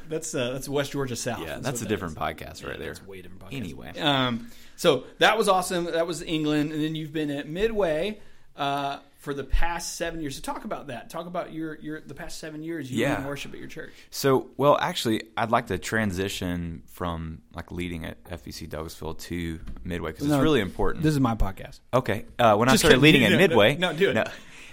[0.10, 1.39] that's uh, that's West Georgia South.
[1.39, 2.19] Yeah, that's a that different is.
[2.21, 2.88] podcast right Yeah, there.
[2.88, 3.43] That's way different.
[3.45, 3.53] Podcast.
[3.53, 3.97] Anyway.
[3.99, 5.86] um, so that was awesome.
[5.86, 8.19] That was England, and then you've been at Midway
[8.57, 10.36] uh, for the past seven years.
[10.36, 11.10] So talk about that.
[11.10, 13.25] Talk about your your the past seven years you Yeah.
[13.25, 13.93] worship at your church.
[14.12, 20.12] So, well, actually, I'd like to transition from like leading at FBC Douglasville to Midway
[20.12, 21.03] because No, it's really important.
[21.05, 21.79] This is my podcast.
[21.93, 22.25] Okay.
[22.38, 23.21] Uh, when Just I started kidding.
[23.21, 24.27] leading No, at no, Midway, no, do it.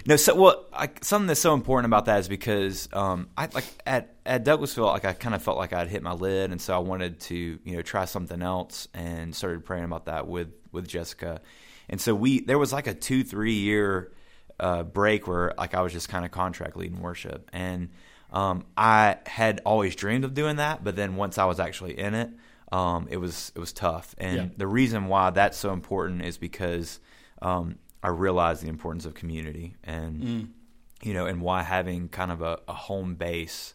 [0.07, 3.65] No, so well, I, something that's so important about that is because um, I like
[3.87, 6.75] at at Douglasville, like I kind of felt like I'd hit my lid, and so
[6.75, 10.87] I wanted to you know try something else, and started praying about that with with
[10.87, 11.41] Jessica,
[11.89, 14.11] and so we there was like a two three year
[14.59, 17.89] uh, break where like I was just kind of contract leading worship, and
[18.31, 22.13] um, I had always dreamed of doing that, but then once I was actually in
[22.13, 22.29] it,
[22.71, 24.45] um, it was it was tough, and Yeah.
[24.55, 26.99] the reason why that's so important is because
[27.41, 30.53] um, I realized the importance of community and
[31.01, 33.73] you know and why having kind of a, a home base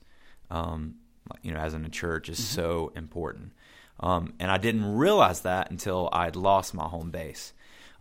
[0.52, 0.94] um,
[1.42, 3.50] you know as in a church is so important.
[3.98, 7.52] Um, and I didn't realize that until I'd lost my home base.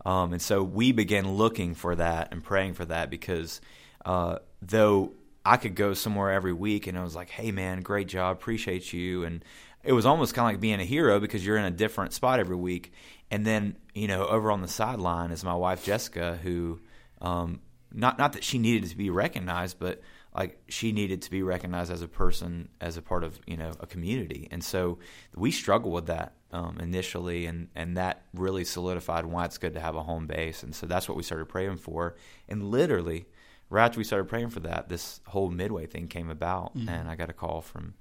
[0.06, 3.60] Um, and so we began looking for that and praying for that because
[4.04, 5.12] uh, though
[5.44, 8.92] I could go somewhere every week and I was like hey man great job appreciate
[8.92, 9.24] you.
[9.24, 9.44] And
[9.82, 12.38] it was almost kind of like being a hero because you're in a different spot
[12.40, 12.92] every week.
[13.30, 16.80] And then, you know, over on the sideline is my wife Jessica, who,
[17.20, 17.60] um,
[17.92, 20.00] not not that she needed to be recognized, but
[20.34, 23.72] like she needed to be recognized as a person, as a part of you know
[23.80, 24.98] a community, and so
[25.34, 29.80] we struggled with that um, initially, and and that really solidified why it's good to
[29.80, 32.14] have a home base, and so that's what we started praying for,
[32.48, 33.26] and literally.
[33.72, 36.88] Right after we started praying for that, this whole midway thing came about, Mm-hmm.
[36.88, 37.94] and I got a call from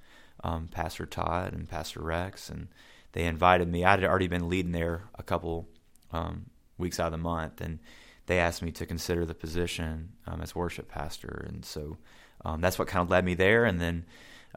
[0.44, 2.68] um, Pastor Todd and Pastor Rex, and
[3.14, 3.84] they invited me.
[3.86, 5.68] I had already been leading there a couple
[6.12, 6.46] um,
[6.78, 7.80] weeks out of the month, and
[8.28, 11.98] they asked me to consider the position um, as worship pastor, and so
[12.46, 13.66] um, that's what kind of led me there.
[13.66, 14.06] And then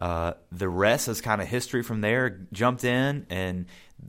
[0.01, 2.47] uh, the rest is kind of history from there.
[2.53, 3.67] Jumped in, and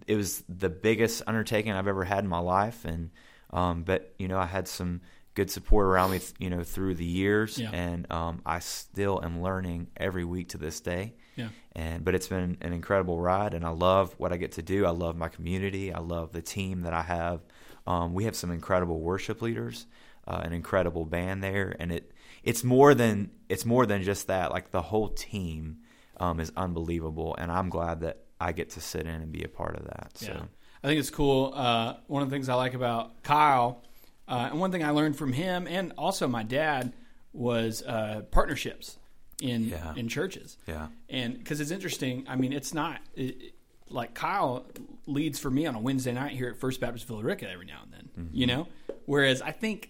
[0.08, 2.86] it was the biggest undertaking I've ever had in my life.
[2.86, 3.10] And
[3.52, 5.02] um, but you know, I had some
[5.36, 7.72] good support around me, you know, through the years, Yeah.
[7.74, 11.50] and um, I still am learning every week to this day Yeah.
[11.76, 14.86] and but it's been an incredible ride and i love what i get to do
[14.86, 17.42] i love my community i love the team that i have
[17.88, 19.88] um, we have some incredible worship leaders
[20.28, 22.12] uh, an incredible band there and it
[22.44, 25.78] it's more than it's more than just that like the whole team
[26.18, 29.50] um, is unbelievable and i'm glad that i get to sit in and be a
[29.50, 30.44] part of that so Yeah.
[30.84, 31.54] I think it's cool.
[31.56, 33.82] Uh, one of the things I like about Kyle,
[34.28, 36.92] uh, and one thing I learned from him and also my dad,
[37.32, 38.98] was uh, partnerships
[39.44, 39.94] in Yeah.
[39.96, 40.58] in churches.
[40.66, 43.54] yeah And because it's interesting, I mean, it's not it,
[43.90, 44.66] like Kyle
[45.06, 47.82] leads for me on a Wednesday night here at First Baptist Villa Rica every now
[47.84, 48.36] and then, mm-hmm.
[48.36, 48.68] you know.
[49.06, 49.90] Whereas I think,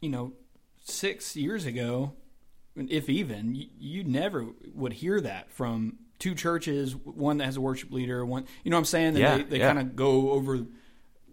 [0.00, 0.32] you know,
[0.84, 2.14] six years ago,
[2.76, 7.60] if even, you, you never would hear that from two churches, one that has a
[7.60, 9.14] worship leader, one, you know what I'm saying?
[9.14, 9.66] That Yeah, they, they yeah.
[9.66, 10.60] kind of go over,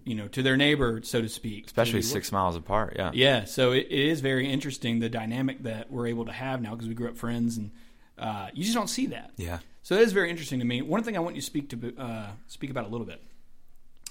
[0.05, 1.67] you know, to their neighbor, so to speak.
[1.67, 5.63] especially To- six miles apart yeah yeah, so it, it is very interesting the dynamic
[5.63, 7.71] that we're able to have now because we grew up friends, and
[8.17, 9.31] uh, you just don't see that.
[9.37, 10.81] yeah So it is very interesting to me.
[10.81, 13.21] One thing I want you to speak to uh, speak about a little bit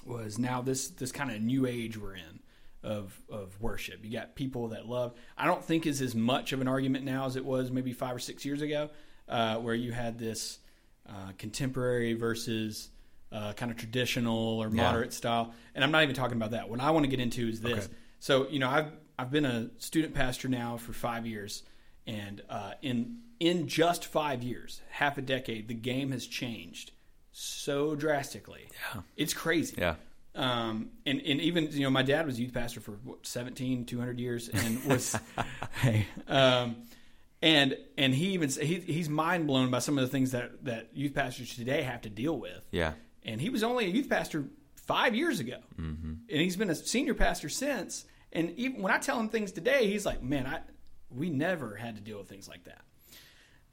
[0.06, 2.40] was now this this kind of new age we're in
[2.82, 4.00] of of worship.
[4.04, 5.12] You got people that love.
[5.36, 8.16] I don't think is as much of an argument now as it was maybe five
[8.16, 8.90] or six years ago,
[9.28, 10.58] uh, where you had this
[11.08, 12.88] uh, contemporary versus
[13.32, 14.82] uh, kind of traditional or Yeah.
[14.82, 15.54] moderate style.
[15.74, 16.68] And I'm not even talking about that.
[16.68, 17.84] What I want to get into is this.
[17.86, 17.94] Okay.
[18.18, 21.62] So you know, I've I've been a student pastor now for five years,
[22.06, 26.92] and uh, in in just five years, half a decade, the game has changed
[27.32, 28.68] so drastically.
[28.94, 29.02] Yeah.
[29.16, 29.76] It's crazy.
[29.78, 29.94] yeah
[30.34, 34.18] Um, and, and even, you know, my dad was youth pastor for what, 17, 200
[34.20, 35.16] years and was,
[35.80, 36.76] hey, um,
[37.40, 40.90] and, and he even, he, he's mind blown by some of the things that, that
[40.92, 42.60] youth pastors today have to deal with.
[42.72, 42.92] yeah
[43.24, 44.44] And he was only a youth pastor
[44.76, 45.58] five years ago.
[45.78, 46.12] Mm-hmm.
[46.28, 48.04] And he's been a senior pastor since.
[48.32, 50.60] And even when I tell him things today, he's like, man, I,
[51.10, 52.82] we never had to deal with things like that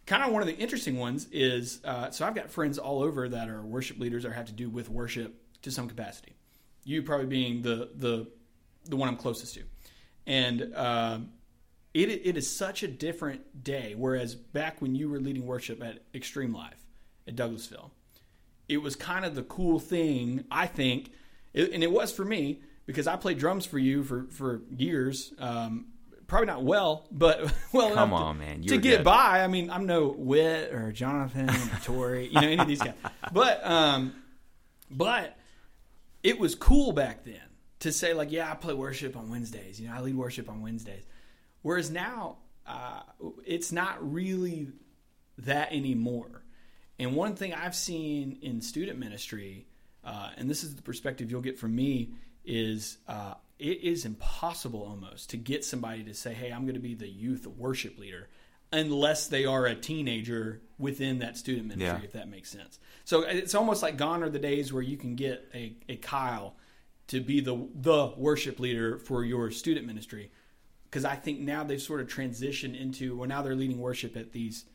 [0.07, 3.29] kind of one of the interesting ones is uh, so I've got friends all over
[3.29, 6.35] that are worship leaders or have to do with worship to some capacity.
[6.83, 8.27] You probably being the the
[8.85, 9.63] the one I'm closest to,
[10.25, 11.31] and um,
[11.93, 13.93] it it is such a different day.
[13.95, 16.81] Whereas back when you were leading worship at Extreme Life
[17.27, 17.91] at Douglasville,
[18.69, 21.11] it was kind of the cool thing I think,
[21.53, 25.33] it, and it was for me because I played drums for you for for years.
[25.39, 25.87] Um,
[26.27, 28.63] probably not well, but well Come enough to- on, man.
[28.63, 29.03] You to get good.
[29.05, 29.41] by.
[29.43, 32.93] I mean, I'm no Wit or Jonathan or Tori, you know, any of these guys.
[33.31, 34.13] But um,
[34.91, 35.37] but
[36.23, 37.39] it was cool back then
[37.79, 39.79] to say like, yeah, I play worship on Wednesdays.
[39.79, 41.03] You know, I lead worship on Wednesdays.
[41.61, 43.01] Whereas now, uh,
[43.45, 44.67] it's not really
[45.39, 46.43] that anymore.
[46.99, 49.67] And one thing I've seen in student ministry,
[50.03, 52.11] uh, and this is the perspective you'll get from me,
[52.43, 56.79] is uh, it is impossible almost to get somebody to say, "Hey, I'm going to
[56.79, 58.29] be the youth worship leader,"
[58.71, 62.05] unless they are a teenager within that student ministry, Yeah.
[62.05, 62.79] if that makes sense.
[63.05, 66.55] So it's almost like gone are the days where you can get a, a Kyle
[67.07, 70.31] to be the the worship leader for your student ministry
[70.89, 74.31] because I think now they've sort of transitioned into well now they're leading worship at
[74.31, 74.65] these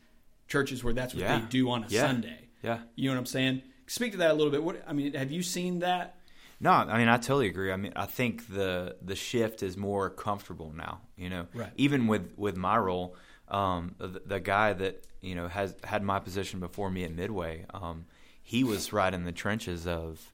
[0.53, 1.39] churches where that's what Yeah.
[1.39, 2.01] they do on a Yeah.
[2.07, 2.41] Sunday.
[2.61, 3.63] yeah You know what I'm saying?
[3.87, 4.63] Speak to that a little bit.
[4.63, 6.15] What I mean, have you seen that?
[6.59, 7.71] No, I mean I totally agree.
[7.71, 11.01] I mean I think the the shift is more comfortable now.
[11.17, 11.71] You know, Right.
[11.75, 13.15] even with with my role,
[13.49, 17.65] um, the, the guy that you know has had my position before me at Midway,
[17.73, 18.05] um,
[18.41, 20.32] he was right in the trenches of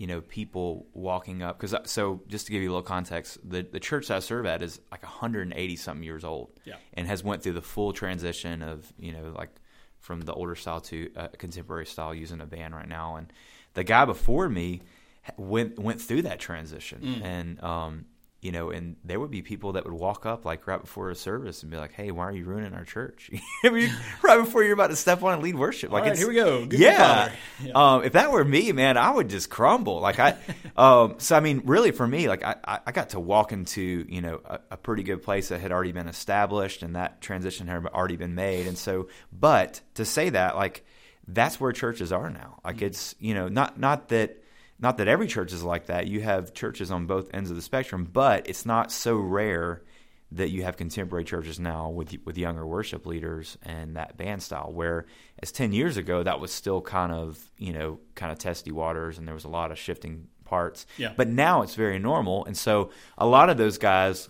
[0.00, 3.62] you know people walking up because so just to give you a little context, the
[3.62, 6.76] the church I serve at is like 180 something years old, Yeah.
[6.94, 9.50] and has went through the full transition of you know like
[9.98, 13.32] from the older style to uh, contemporary style using a band right now and
[13.74, 14.80] the guy before me
[15.36, 17.22] went went through that transition Mm.
[17.24, 18.04] and um
[18.40, 21.16] you know, and there would be people that would walk up like right before a
[21.16, 23.30] service and be like, "Hey, why are you ruining our church?"
[24.22, 26.64] Right before you're about to step on and lead worship, like right, here we go.
[26.66, 27.32] Good yeah.
[27.62, 27.72] Yeah.
[27.74, 30.00] Um, if that were me, man, I would just crumble.
[30.00, 30.36] Like I,
[30.76, 34.06] um, so I mean, really for me, like I, I I got to walk into
[34.08, 37.66] you know a, a pretty good place that had already been established, and that transition
[37.66, 40.84] had already been made, and so, but to say that, like
[41.26, 42.60] that's where churches are now.
[42.64, 44.42] Like it's you know not not that
[44.80, 46.06] not that every church is like that.
[46.06, 49.82] You have churches on both ends of the spectrum, but it's not so rare
[50.30, 54.70] that you have contemporary churches now with with younger worship leaders and that band style.
[54.72, 55.06] Where
[55.42, 59.18] as ten years ago, that was still kind of you know kind of testy waters,
[59.18, 60.86] and there was a lot of shifting parts.
[60.96, 61.12] Yeah.
[61.16, 64.28] But now it's very normal, and so a lot of those guys,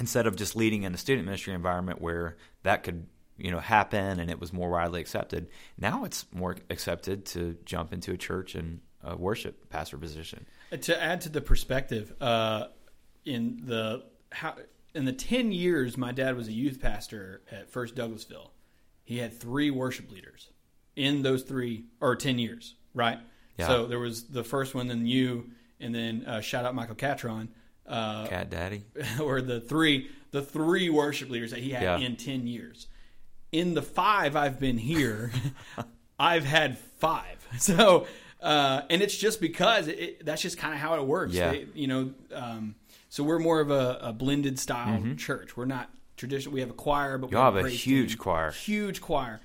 [0.00, 4.20] instead of just leading in a student ministry environment where that could you know happen
[4.20, 5.48] and it was more widely accepted,
[5.78, 10.46] now it's more accepted to jump into a church and a worship pastor position.
[10.80, 12.66] To add to the perspective, uh,
[13.24, 14.54] in the how,
[14.94, 18.50] in the ten years my dad was a youth pastor at First Douglasville,
[19.04, 20.50] he had three worship leaders
[20.96, 23.18] in those three or ten years, right?
[23.58, 23.66] Yeah.
[23.66, 27.48] So there was the first one, then you, and then uh, shout out Michael Catron.
[27.86, 28.84] Uh, Cat Daddy.
[29.20, 31.98] or the three the three worship leaders that he had Yeah.
[31.98, 32.86] in 10 years
[33.50, 35.30] in the five i've been here
[36.18, 38.06] i've had five so
[38.42, 41.52] uh, and it's just because it, it- that's just kind of how it works Yeah.
[41.52, 42.74] They- you know um,
[43.08, 45.16] so we're more of a, a blended style Mm-hmm.
[45.16, 48.18] church we're not traditional we have a choir but we Y'all have a huge team.
[48.18, 48.50] choir.
[48.52, 49.40] huge choir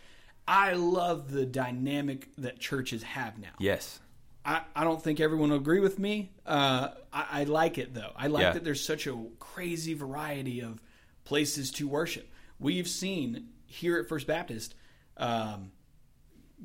[0.48, 4.00] i love the dynamic that churches have now Yes.
[4.46, 6.32] I, I don't think everyone will agree with me.
[6.46, 8.12] Uh, I, I like it though.
[8.16, 8.54] I like Yeah.
[8.54, 10.82] that there's such a crazy variety of
[11.26, 12.32] places to worship.
[12.58, 14.74] We've seen here at First Baptist
[15.18, 15.72] um,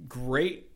[0.09, 0.71] great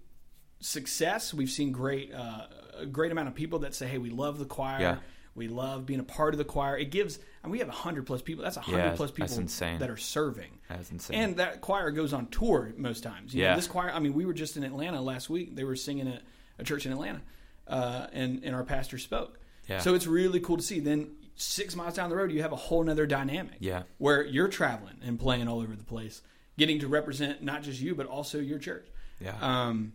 [0.67, 1.33] success.
[1.33, 2.47] We've seen great uh,
[2.79, 4.81] a great amount of people that say, "Hey, we love the choir.
[4.81, 4.97] Yeah.
[5.35, 8.23] We love being a part of the choir." It gives, and we have hundred plus
[8.23, 8.43] people.
[8.45, 9.79] That's hundred Yeah, plus that's people insane.
[9.79, 10.59] that are serving.
[10.69, 11.19] That's insane.
[11.21, 13.35] And that choir goes on tour most times.
[13.35, 13.57] You know, Yeah.
[13.57, 13.91] this choir.
[13.91, 15.55] I mean, we were just in Atlanta last week.
[15.55, 16.23] They were singing at
[16.59, 17.23] a church in Atlanta,
[17.69, 19.39] uh, and and our pastor spoke.
[19.69, 19.81] Yeah.
[19.81, 20.81] So it's really cool to see.
[20.81, 23.57] Then six miles down the road, you have a whole nother dynamic.
[23.61, 23.83] Yeah.
[23.99, 26.23] Where you're traveling and playing all over the place,
[26.57, 28.87] getting to represent not just you but also your church.
[29.21, 29.35] Yeah.
[29.41, 29.93] Um,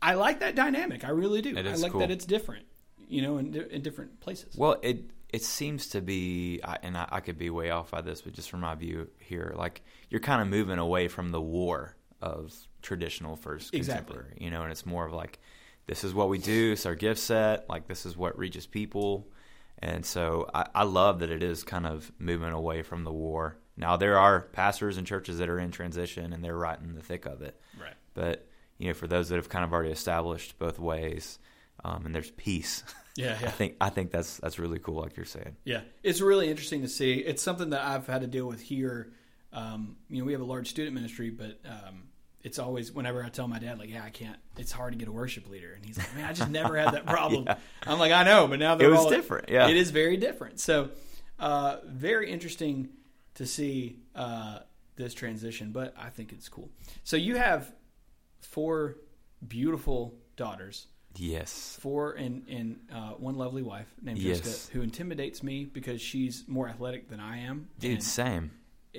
[0.00, 1.04] I like that dynamic.
[1.04, 1.56] I really do.
[1.56, 2.00] I like cool.
[2.00, 2.66] that it's different.
[3.08, 4.54] You know, in, in different places.
[4.56, 8.00] Well, it it seems to be, I- and I, I could be way off by
[8.00, 11.40] this, but just from my view here, like you're kind of moving away from the
[11.40, 14.14] war of traditional first Exactly.
[14.14, 15.38] contemporary, you know, and it's more of like
[15.86, 19.28] this is what we do, it's our gift set, like this is what reaches people,
[19.80, 23.56] and so I, I love that it is kind of moving away from the war.
[23.76, 27.02] Now there are pastors and churches that are in transition and they're right in the
[27.02, 27.94] thick of it, right.
[28.14, 28.47] but
[28.78, 31.38] you know, for those that have kind of already established both ways,
[31.84, 32.82] um, and there's peace.
[33.16, 35.56] Yeah, I think I think that's that's really cool, like you're saying.
[35.64, 37.14] Yeah, it's really interesting to see.
[37.14, 39.12] It's something that I've had to deal with here.
[39.52, 42.04] Um, you know, we have a large student ministry, but um,
[42.42, 44.36] it's always whenever I tell my dad, like, "Yeah, I can't.
[44.56, 46.94] It's hard to get a worship leader," and he's like, "Man, I just never had
[46.94, 47.56] that problem." Yeah.
[47.86, 49.68] I'm like, "I know, but now they're It was all- different, yeah.
[49.68, 50.60] it is very different.
[50.60, 50.90] So,
[51.38, 52.90] uh, very interesting
[53.34, 54.58] to see uh,
[54.96, 56.68] this transition, but I think it's cool.
[57.04, 57.72] So you have
[58.40, 58.96] four
[59.46, 61.76] beautiful daughters Yes.
[61.80, 64.40] four and and uh, one lovely wife named Yes.
[64.40, 67.68] Jessica who intimidates me because she's more athletic than I am.
[67.78, 68.50] Dude, same.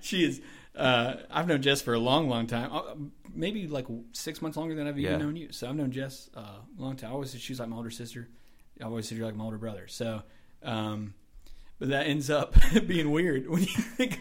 [0.00, 0.40] she is.
[0.74, 2.70] Uh, I've known Jess for a long, long time.
[2.72, 2.82] Uh,
[3.34, 5.18] maybe like six months longer than I've even Yeah.
[5.18, 5.48] known you.
[5.50, 7.10] So I've known Jess uh, a long time.
[7.10, 8.28] I always said she's like my older sister.
[8.80, 9.88] I always said you're like my older brother.
[9.88, 10.22] So,
[10.62, 11.14] um,
[11.78, 12.54] but that ends up
[12.86, 14.20] being weird when you think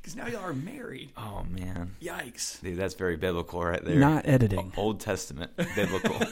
[0.00, 1.10] because now y'all are married.
[1.16, 2.60] Oh man, Yikes!
[2.60, 3.96] dude, that's very biblical right there.
[3.96, 4.72] Not editing.
[4.76, 6.20] Old Testament biblical.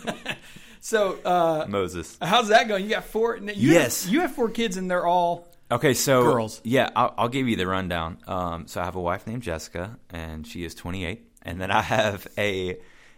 [0.80, 2.18] So, uh, Moses.
[2.20, 2.84] how's that going?
[2.84, 3.38] You got four.
[3.38, 4.04] You Yes.
[4.04, 6.60] have, you have four kids, and they're all Okay, so Girls.
[6.62, 8.18] Yeah, I'll, I'll give you the rundown.
[8.26, 11.80] Um, so I have a wife named Jessica, and she is 28, and then I
[11.80, 12.76] have a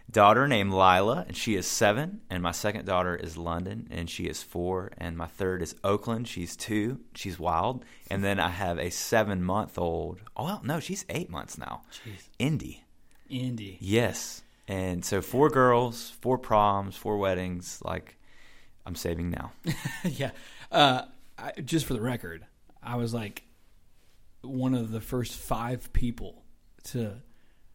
[0.09, 4.25] daughter named Lila, and she is seven, and my second daughter is London, and she
[4.25, 8.79] is four, and my third is Oakland, she's two, she's wild, and then I have
[8.79, 10.21] a seven month old.
[10.35, 11.81] Oh well, no, she's eight months now.
[11.91, 12.27] Jeez.
[12.39, 12.83] Indy.
[13.29, 13.77] Indy.
[13.81, 14.41] Yes.
[14.67, 17.79] And so four girls, four proms, four weddings.
[17.83, 18.17] Like,
[18.85, 19.51] I'm saving now.
[20.03, 20.31] yeah.
[20.71, 21.03] Uh,
[21.37, 22.45] I, just for the record,
[22.83, 23.43] I was like
[24.41, 26.43] one of the first five people
[26.85, 27.21] to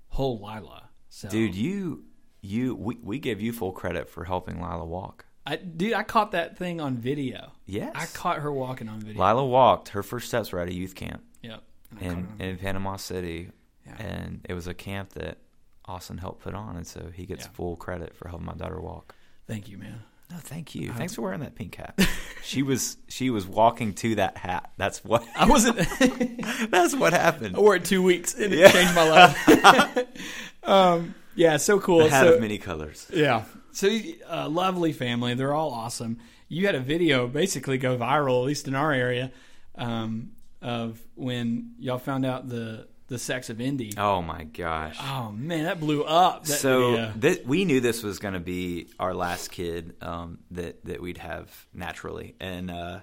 [0.09, 0.91] hold Lila.
[1.09, 2.05] So, Dude, you,
[2.43, 5.25] you, we, we give you full credit for helping Lila walk.
[5.47, 7.53] I, dude, I caught that thing on video.
[7.67, 7.93] Yes.
[7.97, 9.21] I caught her walking on video.
[9.25, 9.89] Lila walked.
[9.91, 11.63] Her first steps were at a youth camp Yep.
[12.01, 13.51] And in, in Panama City.
[13.87, 13.97] Yeah.
[14.01, 15.39] And it was a camp that
[15.85, 16.77] Austin helped put on.
[16.77, 17.51] And so he gets Yeah.
[17.53, 19.15] full credit for helping my daughter walk.
[19.49, 20.03] Thank you, man.
[20.31, 20.93] No, thank you.
[20.93, 21.99] Thanks for wearing that pink hat.
[22.43, 24.71] she was she was walking to that hat.
[24.79, 25.77] That's what I wasn't.
[26.71, 27.57] that's what happened.
[27.57, 28.71] I wore it two weeks and it Yeah.
[28.73, 29.99] changed my life.
[30.63, 32.03] um, yeah, so cool.
[32.03, 33.07] A hat so, of many colors.
[33.13, 33.45] Yeah.
[33.73, 33.89] So,
[34.29, 35.35] uh, lovely family.
[35.35, 36.19] They're all awesome.
[36.49, 39.33] You had a video basically go viral, at least in our area,
[39.77, 43.93] um, of when y'all found out the the sex of Indy.
[43.99, 44.97] Oh my gosh.
[45.01, 46.45] Oh man, that blew up.
[46.45, 47.13] That so video.
[47.21, 51.19] thi- we knew this was going to be our last kid um, that that we'd
[51.19, 53.01] have naturally, and uh,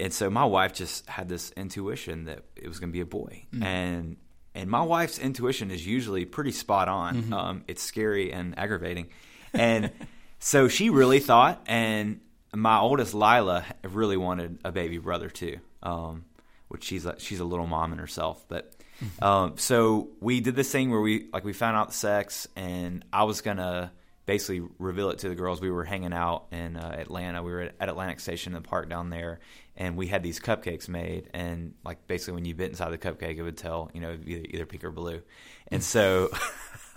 [0.00, 3.06] and so my wife just had this intuition that it was going to be a
[3.06, 3.64] boy, Mm.
[3.64, 4.16] and
[4.54, 7.16] and my wife's intuition is usually pretty spot on.
[7.16, 7.32] Mm-hmm.
[7.32, 9.08] Um, it's scary and aggravating,
[9.52, 9.90] and
[10.38, 12.20] so she really thought, and
[12.52, 16.24] my oldest Lila really wanted a baby brother too, um,
[16.68, 18.72] which she's a, she's a little mom in herself, but.
[19.20, 23.04] Um, so we did this thing where we like we found out the sex, and
[23.12, 23.90] I was gonna
[24.26, 25.60] basically reveal it to the girls.
[25.60, 27.42] We were hanging out in uh, Atlanta.
[27.42, 29.40] We were at, at Atlantic Station in the park down there,
[29.76, 31.28] and we had these cupcakes made.
[31.34, 34.46] And like basically, when you bit inside the cupcake, it would tell you know either,
[34.48, 35.22] either pink or blue.
[35.68, 36.30] And so,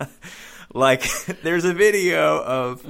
[0.74, 1.04] like,
[1.42, 2.84] there's a video of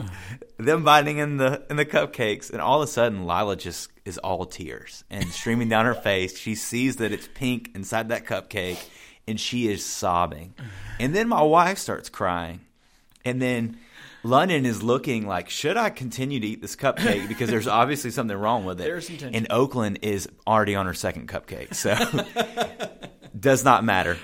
[0.57, 4.19] them biting in the in the cupcakes, and all of a sudden, Lila just is
[4.19, 6.39] all tears and streaming down her face.
[6.39, 8.79] She sees that it's pink inside that cupcake,
[9.27, 10.55] and she is sobbing.
[11.01, 12.61] And then my wife starts crying,
[13.25, 13.79] and then.
[14.29, 17.29] London is looking like, should I continue to eat this cupcake?
[17.29, 18.85] Because there's obviously something wrong with it.
[18.85, 19.35] There's some tension.
[19.35, 21.97] And Oakland is already on her second cupcake, so
[23.39, 24.19] does not matter.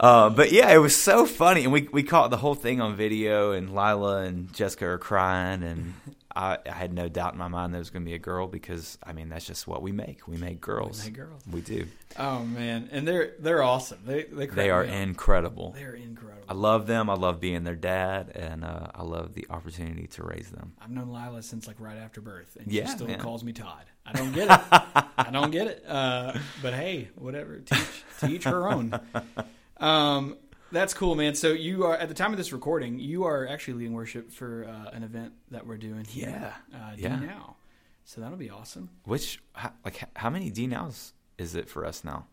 [0.00, 2.96] Uh, but yeah, it was so funny, and we we caught the whole thing on
[2.96, 5.94] video, and Lila and Jessica are crying, and
[6.34, 8.18] I, I had no doubt in my mind that it was going to be a
[8.18, 10.26] girl because I mean that's just what we make.
[10.26, 11.04] We make girls.
[11.04, 11.42] make girls.
[11.50, 11.86] We do.
[12.18, 13.98] oh man, and they're they're awesome.
[14.06, 15.72] They they, They are incredible.
[15.76, 16.44] They're incredible.
[16.48, 17.08] I love them.
[17.08, 20.72] I love being their dad, and uh, I love the opportunity to raise them.
[20.82, 23.18] I've known Lila since like right after birth, and Yeah, she still man.
[23.20, 23.84] calls me Todd.
[24.04, 24.60] I don't get it.
[25.16, 25.84] I don't get it.
[25.86, 27.58] Uh, but hey, whatever.
[27.60, 28.98] Teach, teach her own.
[29.78, 30.36] Um,
[30.72, 31.34] that's cool, man.
[31.34, 34.64] So you are at the time of this recording, you are actually leading worship for
[34.68, 36.52] uh, an event that we're doing here.
[36.72, 36.78] Yeah.
[36.78, 37.16] uh, Yeah.
[37.20, 37.56] D now.
[38.04, 38.90] So that'll be awesome.
[39.04, 42.26] Which how, like how many D nows is it for us now?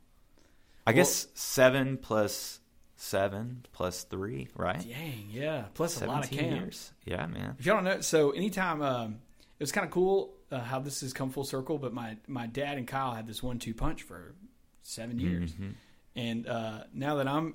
[0.88, 2.60] I guess seven plus
[2.96, 4.80] seven plus three, right?
[4.80, 5.66] Dang, yeah.
[5.76, 6.60] Plus a lot of 17 camps.
[6.60, 6.92] years.
[7.06, 7.56] Yeah, man.
[7.60, 9.20] If y'all don't know, so anytime um,
[9.60, 11.78] it was kind of cool uh, how this has come full circle.
[11.78, 14.34] But my my dad and Kyle had this one-two punch for
[14.82, 15.74] seven years, Mhm.
[16.16, 17.54] and uh, now that I'm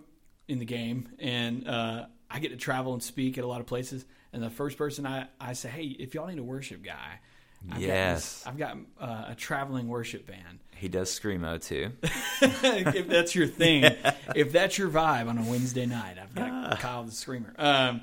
[0.49, 3.66] in the game and uh, I get to travel and speak at a lot of
[3.66, 7.20] places, and the first person I, I say, hey, if y'all need a worship guy,
[7.70, 7.88] I've Yes.
[7.88, 10.59] got this, I've got uh, a traveling worship band.
[10.76, 11.92] He does screamo too.
[12.03, 13.84] if that's your thing,
[14.34, 17.55] if that's your vibe on a Wednesday night, I've got Kyle the Screamer.
[17.57, 18.03] Um,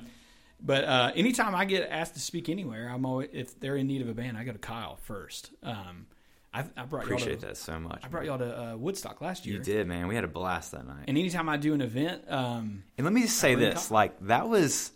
[0.64, 4.00] but uh, anytime I get asked to speak anywhere, I'm always if they're in need
[4.02, 5.50] of a band, I go to Kyle first.
[5.62, 6.06] Um,
[6.54, 8.00] I, I brought Appreciate to, that so much.
[8.04, 9.56] I brought y'all to uh, Woodstock last year.
[9.56, 10.06] You did, man.
[10.06, 11.04] We had a blast that night.
[11.08, 13.94] And anytime I do an event, um, And let me just say this: Kyle.
[13.94, 14.92] like that was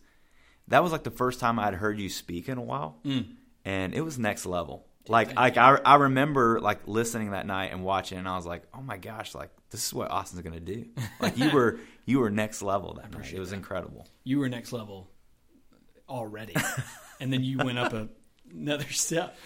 [0.68, 3.26] that was like the first time I'd heard you speak in a while, Mm.
[3.64, 4.86] and it was next level.
[5.08, 8.44] Like, thank like I, I remember like listening that night and watching, and I was
[8.44, 10.84] like, oh my gosh, like this is what Austin's gonna do.
[11.20, 13.32] Like you were you were next level that night.
[13.32, 13.56] It was that.
[13.56, 14.06] incredible.
[14.24, 15.08] you were next level
[16.08, 16.54] already,
[17.20, 18.08] and then you went up a,
[18.52, 19.36] another step.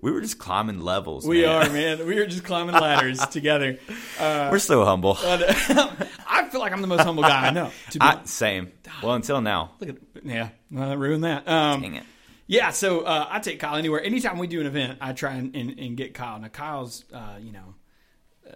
[0.00, 1.26] We were just climbing levels.
[1.26, 1.50] We man.
[1.50, 2.06] are, man.
[2.06, 3.78] We were just climbing ladders together.
[4.18, 5.16] Uh, We're so humble.
[5.22, 5.42] but,
[6.28, 7.70] I feel like I'm the most humble guy I know.
[7.90, 8.72] To be I, same.
[9.02, 9.72] Well, until now.
[9.80, 11.46] Look at yeah, uh, ruin that.
[11.48, 12.04] Um, Dang it.
[12.46, 14.02] yeah, so uh, I take Kyle anywhere.
[14.02, 16.38] Anytime we do an event, I try and, and, and get Kyle.
[16.38, 17.74] Now Kyle's, uh, you know,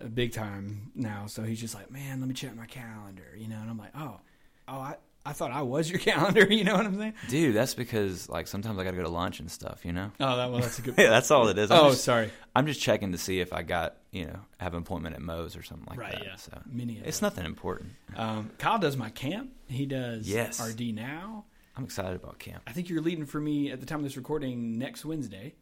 [0.00, 3.48] uh, big time now, so he's just like, man, let me check my calendar, you
[3.48, 3.58] know.
[3.60, 4.20] And I'm like, oh,
[4.68, 4.96] oh, I,
[5.26, 7.14] I thought I was your calendar, you know what I'm saying?
[7.28, 9.84] Dude, that's because like sometimes I got to go to lunch and stuff.
[9.84, 10.12] You know.
[10.20, 10.94] Oh, that well, that's a good.
[10.98, 11.70] Yeah, that's all it is.
[11.70, 12.30] I'm oh, just, sorry.
[12.54, 15.56] I'm just checking to see if I got you know have an appointment at Moe's
[15.56, 16.24] or something like Right, that.
[16.24, 16.36] yeah.
[16.36, 17.22] So Many of it's those.
[17.22, 17.90] nothing important.
[18.16, 19.50] Um, Kyle does my camp.
[19.68, 20.60] He does Yes.
[20.66, 21.44] RD now.
[21.76, 22.62] I'm excited about camp.
[22.66, 25.54] I think you're leading for me at the time of this recording next Wednesday.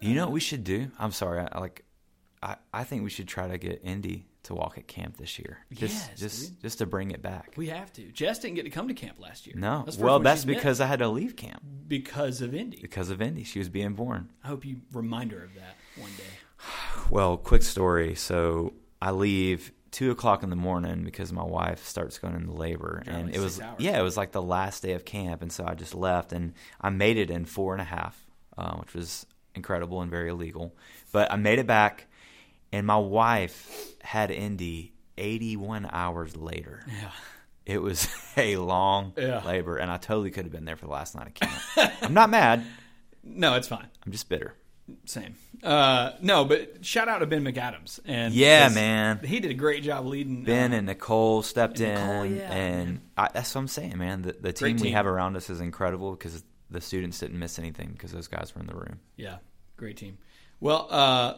[0.00, 0.90] You know what we should do?
[0.98, 1.40] I'm sorry.
[1.40, 1.84] I, I like.
[2.42, 5.58] I, I think we should try to get Indy to walk at camp this year.
[5.72, 6.60] Just Yes, just dude.
[6.62, 7.54] just to bring it back.
[7.56, 8.02] We have to.
[8.12, 9.54] Jess didn't get to come to camp last year.
[9.56, 9.82] no.
[9.84, 12.78] That's well, that's because I had to leave camp because of Indy.
[12.80, 13.44] because of Indy.
[13.44, 14.30] She was being born.
[14.42, 16.24] I hope you remind her of that one day.
[17.10, 18.14] Well, quick story.
[18.14, 23.02] So I leave two o'clock in the morning because my wife starts going into labor,
[23.06, 23.76] and it was hours.
[23.78, 26.54] yeah, it was like the last day of camp, and so I just left, and
[26.80, 28.24] I made it in four and a half,
[28.56, 30.74] uh, which was incredible and very illegal,
[31.12, 32.06] but I made it back,
[32.72, 33.81] and my wife
[34.12, 36.84] had Indy eighty-one hours later.
[36.86, 37.10] Yeah.
[37.64, 39.42] It was a long Yeah.
[39.44, 41.92] labor, and I totally could have been there for the last night of camp.
[42.02, 42.64] I'm not mad.
[43.24, 43.86] No, it's fine.
[44.04, 44.54] I'm just bitter.
[45.06, 45.36] Same.
[45.62, 48.00] Uh, no, but shout out to Ben McAdams.
[48.04, 49.20] And yeah, man.
[49.24, 50.42] he did a great job leading.
[50.42, 53.96] Ben uh, and Nicole stepped and in, Nicole, yeah, and I, that's what I'm saying,
[53.96, 54.22] man.
[54.22, 57.92] The, the team, we have around us is incredible because the students didn't miss anything
[57.92, 58.98] because those guys were in the room.
[59.16, 59.36] yeah,
[59.76, 60.18] great team.
[60.58, 61.34] Well, uh,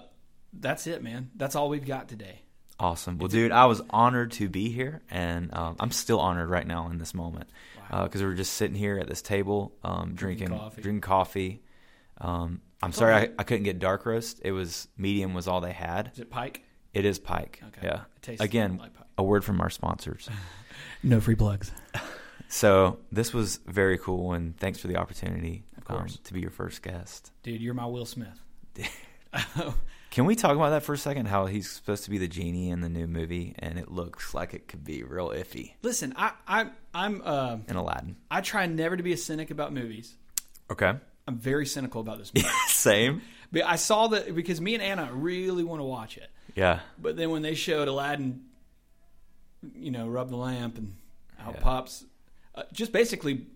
[0.55, 1.31] that's it, man.
[1.37, 2.41] That's all we've got today.
[2.79, 3.19] Awesome.
[3.19, 6.89] Well, dude, I was honored to be here, and um, I'm still honored right now
[6.91, 7.49] in this moment
[7.91, 10.83] because we are just sitting here at this table, um, drinking coffee.
[10.83, 11.63] drinking coffee.
[12.19, 14.41] Um, I'm sorry I, I couldn't get dark roast.
[14.45, 16.11] It was medium was all they had.
[16.15, 16.63] Is it Pike?
[16.93, 17.63] It is Pike.
[17.69, 17.87] Okay.
[17.87, 18.01] Yeah.
[18.17, 19.07] It tastes Again, like Pike.
[19.19, 20.29] a word from our sponsors.
[21.03, 21.71] No free plugs.
[22.49, 26.13] So this was very cool, and thanks for the opportunity Of course.
[26.13, 27.33] um, to be your first guest.
[27.43, 28.39] Dude, you're my Will Smith.
[30.15, 31.27] Can we talk about that for a second?
[31.27, 34.55] How he's supposed to be the genie in the new movie, and it looks like
[34.55, 38.15] it could be real iffy Listen, I, I, I'm, uh, in Aladdin.
[38.31, 40.15] I try never to be a cynic about movies.
[40.71, 40.93] Okay.
[41.27, 42.47] I'm very cynical about this movie.
[42.69, 43.23] Same.
[43.51, 46.31] but I saw that because me and Anna really want to watch it.
[46.55, 46.79] Yeah.
[46.97, 48.45] But then when they showed Aladdin,
[49.75, 50.95] you know, rub the lamp and
[51.45, 51.61] out Yeah.
[51.61, 52.05] pops,
[52.55, 53.47] uh, just basically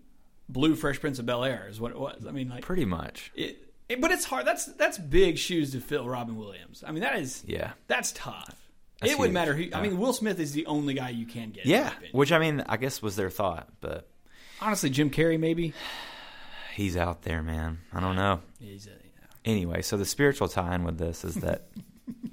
[0.49, 2.25] blue Fresh Prince of Bel Air is what it was.
[2.27, 3.31] I mean, like, Pretty much.
[3.33, 3.68] it,
[3.99, 4.45] but it's hard.
[4.45, 6.83] That's that's big shoes to fill, Robin Williams.
[6.85, 7.71] I mean, that is Yeah.
[7.87, 8.55] that's tough.
[9.01, 9.69] That's it wouldn't matter who.
[9.73, 11.65] I mean, Will Smith is the only guy you can get.
[11.65, 11.91] Yeah.
[12.11, 14.07] Which I mean, I guess was their thought, but
[14.61, 15.73] honestly, Jim Carrey maybe.
[16.75, 17.79] he's out there, man.
[17.93, 18.41] I don't know.
[18.59, 18.91] He's a,
[19.45, 21.69] Anyway, so the spiritual tie-in with this is that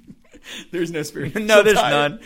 [0.71, 1.35] there's no spirit.
[1.41, 2.19] no, there's none.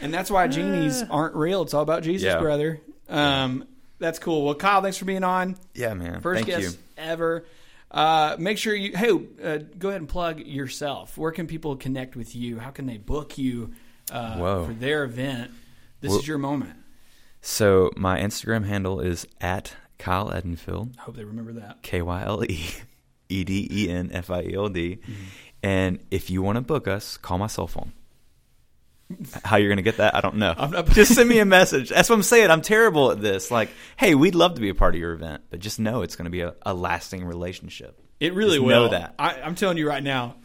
[0.00, 1.62] and that's why genies aren't real.
[1.62, 2.38] It's all about Jesus, Yeah.
[2.38, 2.80] brother.
[3.08, 3.66] Um,
[3.98, 4.44] that's cool.
[4.44, 5.56] Well, Kyle, thanks for being on.
[5.74, 6.20] Yeah, man.
[6.20, 6.82] First Thank guest you.
[6.98, 7.46] ever.
[7.90, 11.16] Uh, make sure you hey uh, go ahead and plug yourself.
[11.16, 12.58] Where can people connect with you?
[12.58, 13.72] How can they book you
[14.10, 15.50] uh, for their event?
[16.00, 16.76] This Well- is your moment.
[17.40, 20.98] So my Instagram handle is at Kyle Edenfield.
[20.98, 21.82] I hope they remember that.
[21.82, 22.66] K Y L E
[23.28, 24.96] E D E N F I E L D.
[24.96, 25.12] Mm-hmm.
[25.62, 27.92] And if you want to book us, call my cell phone.
[29.44, 30.52] How you're going to get that, I don't know.
[30.56, 31.90] I'm not- just send me a message.
[31.90, 32.50] That's what I'm saying.
[32.50, 33.50] I'm terrible at this.
[33.52, 36.16] Like, hey, we'd love to be a part of your event, but just know it's
[36.16, 37.98] going to be a, a lasting relationship.
[38.18, 38.82] It really Just will.
[38.84, 39.14] know that.
[39.18, 40.36] I, I'm telling you right now.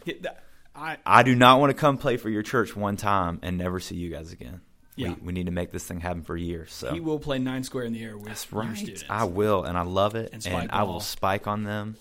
[0.74, 3.80] I I do not want to come play for your church one time and never
[3.80, 4.60] see you guys again.
[4.94, 5.08] Yeah.
[5.14, 6.72] We, we need to make this thing happen for years.
[6.72, 8.76] So he will play nine square in the air with that's your right.
[8.76, 9.04] students.
[9.08, 11.96] I will, and I love it, And and, I will spike on them.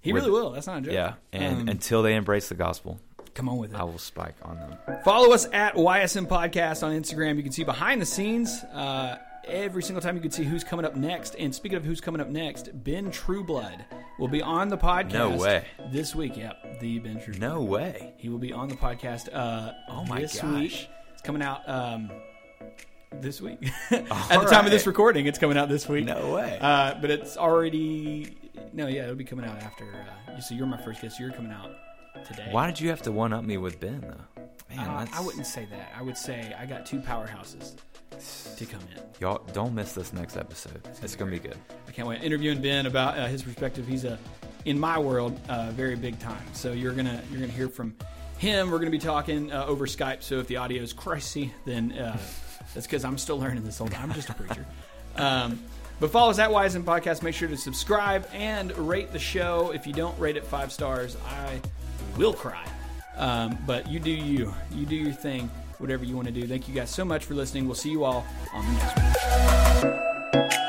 [0.00, 0.50] he with- really will.
[0.52, 0.92] That's not a joke.
[0.94, 3.00] Yeah, and Um, until they embrace the gospel,
[3.38, 3.76] come on with it.
[3.78, 4.74] I will spike on them.
[5.04, 7.36] Follow us at YSM Podcast on Instagram.
[7.36, 9.16] You can see behind the scenes uh,
[9.46, 10.16] every single time.
[10.16, 11.36] You can see who's coming up next.
[11.38, 13.84] And speaking of who's coming up next, Ben Trueblood
[14.18, 15.12] will be on the podcast.
[15.12, 15.64] No way.
[15.92, 17.38] This week, yep, the Ben Trueblood.
[17.38, 18.12] No way.
[18.16, 19.28] He will be on the podcast.
[19.32, 20.54] Uh, Oh my this gosh.
[20.58, 20.88] week.
[21.12, 22.10] It's coming out um,
[23.20, 23.70] this week.
[23.92, 26.06] At the All time of this recording, it's coming out this week.
[26.06, 26.58] No way.
[26.60, 28.36] Uh, but it's already
[28.72, 29.84] no, yeah, it'll be coming out after.
[29.84, 31.20] Uh, you so you're my first guest.
[31.20, 31.70] You're coming out
[32.26, 32.48] today.
[32.50, 34.42] Why did you have to one up me with Ben though?
[34.76, 35.92] Man, Uh, I wouldn't say that.
[35.98, 37.76] I would say I got two powerhouses
[38.56, 39.02] to come in.
[39.20, 40.80] Y'all don't miss this next episode.
[41.02, 41.56] It's gonna be good.
[41.86, 42.22] I can't wait.
[42.22, 43.86] Interviewing Ben about uh, his perspective.
[43.86, 44.18] He's a,
[44.64, 46.42] in my world, uh, very big time.
[46.52, 47.94] So you're gonna you're gonna hear from
[48.38, 48.70] him.
[48.70, 50.22] We're gonna be talking uh, over Skype.
[50.22, 52.18] So if the audio is crazy, then uh,
[52.74, 54.10] that's because I'm still learning this whole time.
[54.10, 54.66] I'm just a preacher.
[55.16, 55.60] Um,
[56.00, 57.22] but follow us at Wisen Podcast.
[57.22, 59.72] Make sure to subscribe and rate the show.
[59.74, 61.60] If you don't rate it five stars, I
[62.18, 62.64] will cry.
[63.16, 64.52] Um, but you do you.
[64.74, 65.48] You do your thing.
[65.78, 66.46] Whatever you want to do.
[66.46, 67.66] Thank you guys so much for listening.
[67.66, 70.67] We'll see you all on the next one.